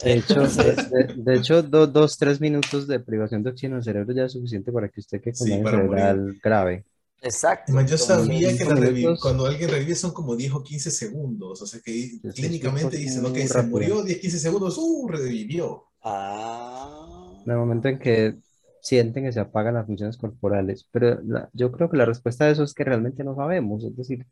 [0.00, 3.84] De hecho, de, de- de hecho do- dos, tres minutos de privación de oxígeno al
[3.84, 6.86] cerebro ya es suficiente para que usted quede con Sí, cerebral grave.
[7.20, 7.64] Exacto.
[7.72, 8.76] Además, yo sabía que la
[9.20, 11.60] cuando alguien revive son como 10 o 15 segundos.
[11.62, 15.08] O sea que sí, clínicamente dicen, ok, se murió 10, 15 segundos, ¡uh!
[15.08, 15.86] Revivió.
[16.02, 18.36] Ah, En el momento en que
[18.80, 20.86] sienten que se apagan las funciones corporales.
[20.90, 23.84] Pero la- yo creo que la respuesta a eso es que realmente no sabemos.
[23.84, 24.24] Es decir,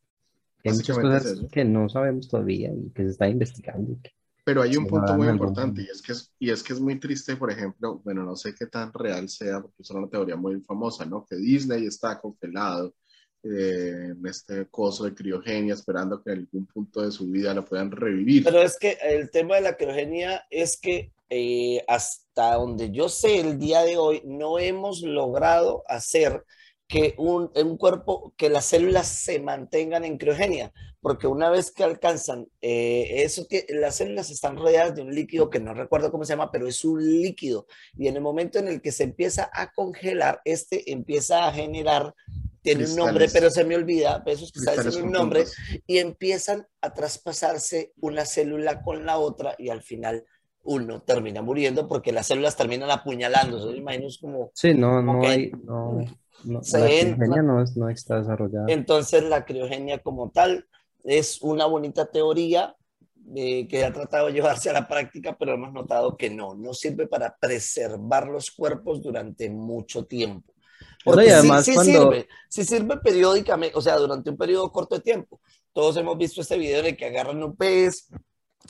[0.65, 1.49] hay muchas es cosas eso.
[1.49, 3.93] que no sabemos todavía y que se está investigando.
[3.93, 4.13] y que-
[4.45, 7.01] Pero hay un punto muy importante y es, que es, y es que es muy
[7.01, 10.61] triste, por ejemplo, bueno, no sé qué tan real sea, porque es una teoría muy
[10.61, 11.25] famosa, ¿no?
[11.29, 12.95] Que Disney está congelado
[13.43, 17.65] eh, en este coso de criogenia, esperando que en algún punto de su vida lo
[17.65, 18.43] puedan revivir.
[18.43, 23.41] Pero es que el tema de la criogenia es que eh, hasta donde yo sé
[23.41, 26.45] el día de hoy no hemos logrado hacer
[26.89, 31.83] que un, un cuerpo, que las células se mantengan en criogenia, porque una vez que
[31.83, 36.25] alcanzan, eh, eso que las células están rodeadas de un líquido que no recuerdo cómo
[36.25, 37.67] se llama, pero es un líquido,
[37.97, 42.15] y en el momento en el que se empieza a congelar, este empieza a generar,
[42.63, 45.45] tiene un nombre, pero se me olvida, pero eso es que está Cristales un nombre,
[45.87, 50.25] y empiezan a traspasarse una célula con la otra y al final
[50.67, 53.67] uno termina muriendo porque las células terminan apuñalándose.
[53.71, 54.51] Yo imagino es como...
[54.55, 55.25] Sí, no, no Ok.
[55.27, 56.05] hay, no,
[56.45, 58.67] no, Se la criogenia no, es- no está desarrollada.
[58.69, 60.67] Entonces la criogenia como tal
[61.05, 62.77] es una bonita teoría
[63.35, 66.75] eh, que ha tratado de llevarse a la práctica, pero hemos notado que no, no
[66.75, 70.53] sirve para preservar los cuerpos durante mucho tiempo.
[71.05, 74.71] Porque y sí- además sí, cuando- sirve, sí sirve periódicamente, o sea, durante un periodo
[74.71, 75.41] corto de tiempo.
[75.73, 78.09] Todos hemos visto este video el que agarran un pez,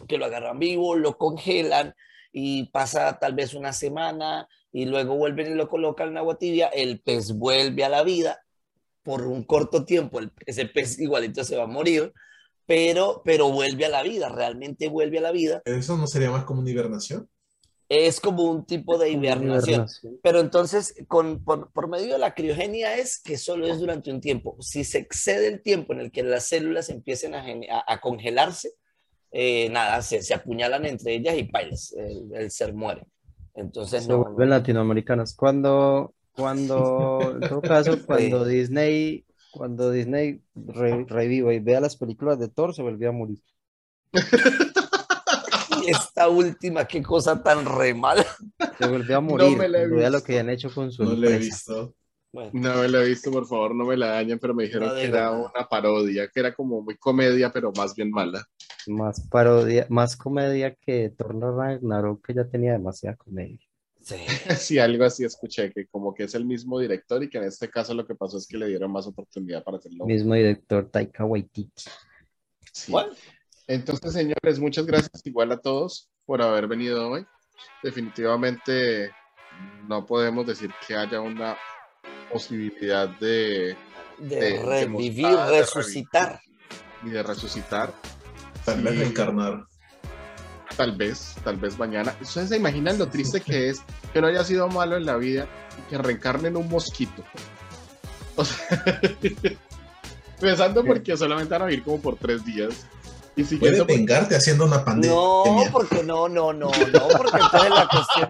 [0.06, 1.94] que lo agarran vivo, lo congelan
[2.32, 6.68] y pasa tal vez una semana y luego vuelven y lo colocan en agua tibia,
[6.68, 8.42] el pez vuelve a la vida
[9.02, 12.12] por un corto tiempo, el- ese pez igualito se va a morir,
[12.66, 15.62] pero, pero vuelve a la vida, realmente vuelve a la vida.
[15.64, 17.28] ¿Eso no sería más como una hibernación?
[17.88, 19.68] Es como un tipo de hibernación.
[19.74, 20.18] Hibernación.
[20.20, 24.20] Pero entonces, con, por, por medio de la criogenia es que solo es durante un
[24.20, 24.56] tiempo.
[24.60, 27.44] Si se excede el tiempo en el que las células empiecen a-
[27.86, 28.72] a congelarse,
[29.32, 33.06] eh, nada, se, se apuñalan entre ellas y pailas, el, el ser muere.
[33.54, 35.34] Entonces, Se no, vuelven latinoamericanas.
[35.34, 42.38] Cuando, cuando, en todo caso, cuando Disney, cuando Disney re- reviva y vea las películas
[42.38, 43.42] de Thor, se volvió a morir.
[45.68, 48.24] Y esta última, qué cosa tan re mala.
[48.78, 49.58] Se volvió a morir.
[49.58, 50.24] me la he vea lo visto.
[50.24, 51.36] que han hecho con su No lo he empresa.
[51.36, 51.94] visto.
[52.32, 54.88] Bueno, No me la he visto, por favor, no me la dañen, pero me dijeron
[54.90, 55.38] No que era nada.
[55.54, 58.44] una parodia, que era como muy comedia, pero más bien mala.
[58.86, 63.58] Más parodia, más comedia que Thor Ragnarok, que ya tenía demasiada comedia.
[64.00, 64.16] sí.
[64.60, 67.68] Sí, algo así escuché, que como que es el mismo director y que en este
[67.70, 70.04] caso lo que pasó es que le dieron más oportunidad para hacerlo.
[70.06, 71.90] Mismo director Taika Waititi.
[72.72, 72.92] Sí.
[72.92, 73.12] Bueno,
[73.66, 77.26] Entonces, señores, muchas gracias igual a todos por haber venido hoy.
[77.82, 79.10] Definitivamente
[79.88, 81.56] no podemos decir que haya una
[82.32, 83.76] posibilidad de
[84.18, 86.40] de de revivir, de resucitar.
[87.02, 87.92] ni de resucitar.
[88.64, 88.98] Tal vez Sí.
[89.00, 89.64] reencarnar.
[90.76, 92.14] Tal vez, tal vez mañana.
[92.20, 93.80] ¿Ustedes se imaginan lo triste que es
[94.12, 95.46] que no haya sido malo en la vida
[95.78, 97.24] y que reencarnen un mosquito?
[98.36, 99.00] O sea,
[100.40, 102.86] pensando porque solamente van a vivir como por tres días.
[103.38, 105.14] Y Puedes por- vengarte haciendo una pandemia.
[105.14, 108.28] No, porque no, no, no, no, porque entonces la cuestión.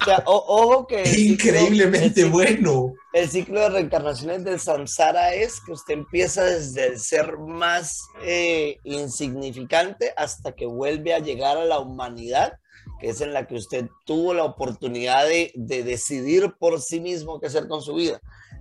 [0.00, 1.04] O sea, o- ojo que.
[1.04, 2.92] ciclo- increíblemente el ciclo- bueno.
[3.14, 8.78] El ciclo de reencarnaciones del samsara es que usted empieza desde el ser más eh,
[8.84, 12.54] insignificante hasta que vuelve a llegar a la humanidad,
[13.00, 17.40] que es en la que usted tuvo la oportunidad de, de decidir por sí mismo
[17.40, 18.20] qué hacer con su vida.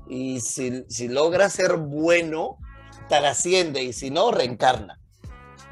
[0.10, 2.58] Y si, si logra ser bueno,
[3.10, 5.00] trasciende y si no, reencarna.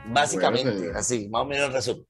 [0.07, 0.97] Básicamente, señor.
[0.97, 2.05] así, más o menos el resumen.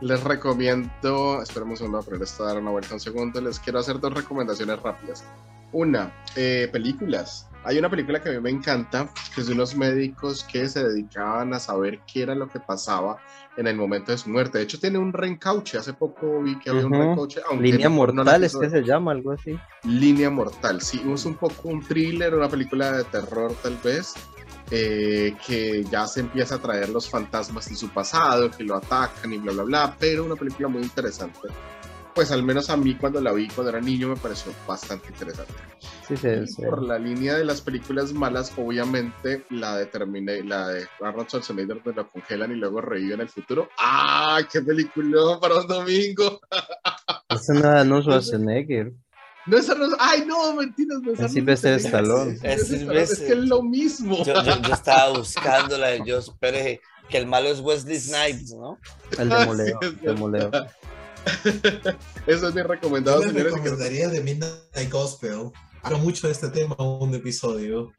[0.00, 3.40] Les recomiendo, esperemos un pero esto dar una vuelta un segundo.
[3.40, 5.24] Les quiero hacer dos recomendaciones rápidas.
[5.72, 7.46] Una, eh, películas.
[7.64, 10.82] Hay una película que a mí me encanta, que es de unos médicos que se
[10.82, 13.18] dedicaban a saber qué era lo que pasaba
[13.56, 14.58] en el momento de su muerte.
[14.58, 15.76] De hecho, tiene un reencauche.
[15.76, 17.40] Hace poco vi que había un reencauche.
[17.60, 19.58] Línea no- no la Mortal es que se llama, algo así.
[19.82, 24.14] Línea Mortal, sí, es un poco un thriller, una película de terror tal vez,
[24.70, 29.32] eh, que ya se empieza a traer los fantasmas de su pasado, que lo atacan
[29.32, 31.48] y bla, bla, bla, pero una película muy interesante.
[32.14, 35.54] Pues al menos a mí cuando la vi cuando era niño me pareció bastante interesante.
[36.08, 36.16] Sí,
[36.64, 41.82] por la línea de las películas malas, obviamente la de Terminator, la de Arnold Schwarzenegger
[41.82, 43.68] donde lo congelan y luego revive en el futuro.
[43.78, 44.40] ¡Ah!
[44.50, 46.40] ¡Qué película para un domingo!
[47.28, 48.92] Esa no era no Schwarzenegger.
[49.48, 50.54] No es Arnold, ¡ay no!
[50.54, 51.86] Mentiras, no es Es Arnold Schwarzenegger.
[51.86, 52.38] Stallone.
[52.42, 52.70] Es,
[53.12, 54.24] Es que es lo mismo.
[54.24, 58.52] Yo, yo- yo estaba buscando la de Josh Pérez, que el malo es Wesley Snipes,
[58.54, 58.78] ¿no?
[59.18, 59.78] El Ah, demoleo.
[59.80, 60.50] sí, es el demoleo.
[62.26, 63.52] Eso es mi recomendado, Yo les señores.
[63.54, 65.50] recomendaría de Midnight Gospel.
[65.82, 67.92] Hablo mucho de este tema en un episodio.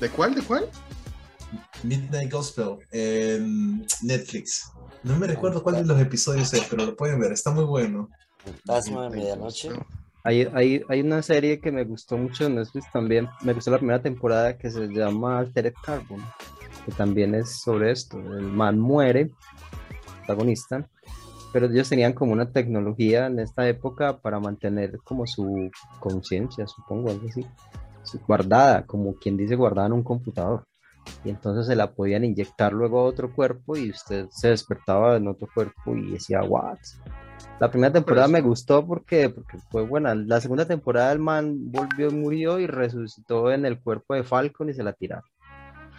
[0.00, 0.34] ¿De cuál?
[0.34, 0.68] ¿De cuál?
[1.82, 4.70] Midnight Gospel en Netflix.
[5.02, 8.08] No me recuerdo cuál de los episodios es, pero lo pueden ver, está muy bueno.
[8.44, 9.70] Fantasma de medianoche.
[10.28, 13.30] Hay, hay, hay una serie que me gustó mucho en Netflix también.
[13.44, 16.22] Me gustó la primera temporada que se llama Altered Carbon,
[16.84, 18.18] que también es sobre esto.
[18.18, 19.30] El man muere,
[20.26, 20.86] protagonista,
[21.50, 27.08] pero ellos tenían como una tecnología en esta época para mantener como su conciencia, supongo,
[27.08, 27.46] algo así,
[28.26, 30.66] guardada, como quien dice guardada en un computador.
[31.24, 35.26] Y entonces se la podían inyectar luego a otro cuerpo y usted se despertaba en
[35.26, 36.76] otro cuerpo y decía, what?
[37.60, 40.14] La primera temporada me gustó porque, porque fue buena.
[40.14, 44.74] La segunda temporada el man volvió, murió y resucitó en el cuerpo de Falcon y
[44.74, 45.28] se la tiraron.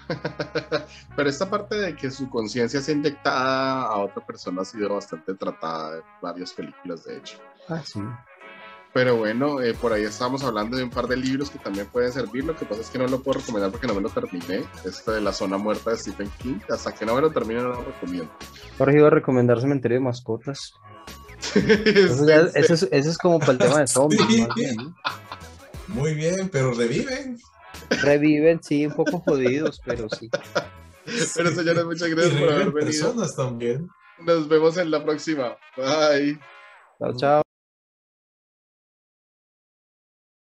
[1.16, 5.34] Pero esta parte de que su conciencia sea inyectada a otra persona ha sido bastante
[5.36, 7.38] tratada en varias películas, de hecho.
[7.68, 8.00] Ah, sí.
[8.92, 12.12] Pero bueno, eh, por ahí estábamos hablando de un par de libros que también pueden
[12.12, 12.44] servir.
[12.44, 14.64] Lo que pasa es que no lo puedo recomendar porque no me lo terminé.
[14.84, 16.60] Este de La Zona Muerta de Stephen King.
[16.70, 18.32] Hasta que no me lo termine, no lo recomiendo.
[18.80, 20.74] Ahora iba a recomendar Cementerio de Mascotas.
[21.56, 24.22] Eso, ya- Sí, eso es, eso es como para el tema de zombies.
[24.28, 24.42] Sí.
[24.42, 24.96] más bien, ¿no?
[25.88, 27.38] Muy bien, pero reviven.
[28.02, 30.30] Reviven, sí, un poco jodidos, pero sí.
[31.36, 32.86] Pero señores, muchas Y gracias por haber venido.
[32.86, 33.90] personas también.
[34.20, 35.58] Nos vemos en la próxima.
[35.76, 36.38] Bye.
[37.00, 37.49] Chao, chao.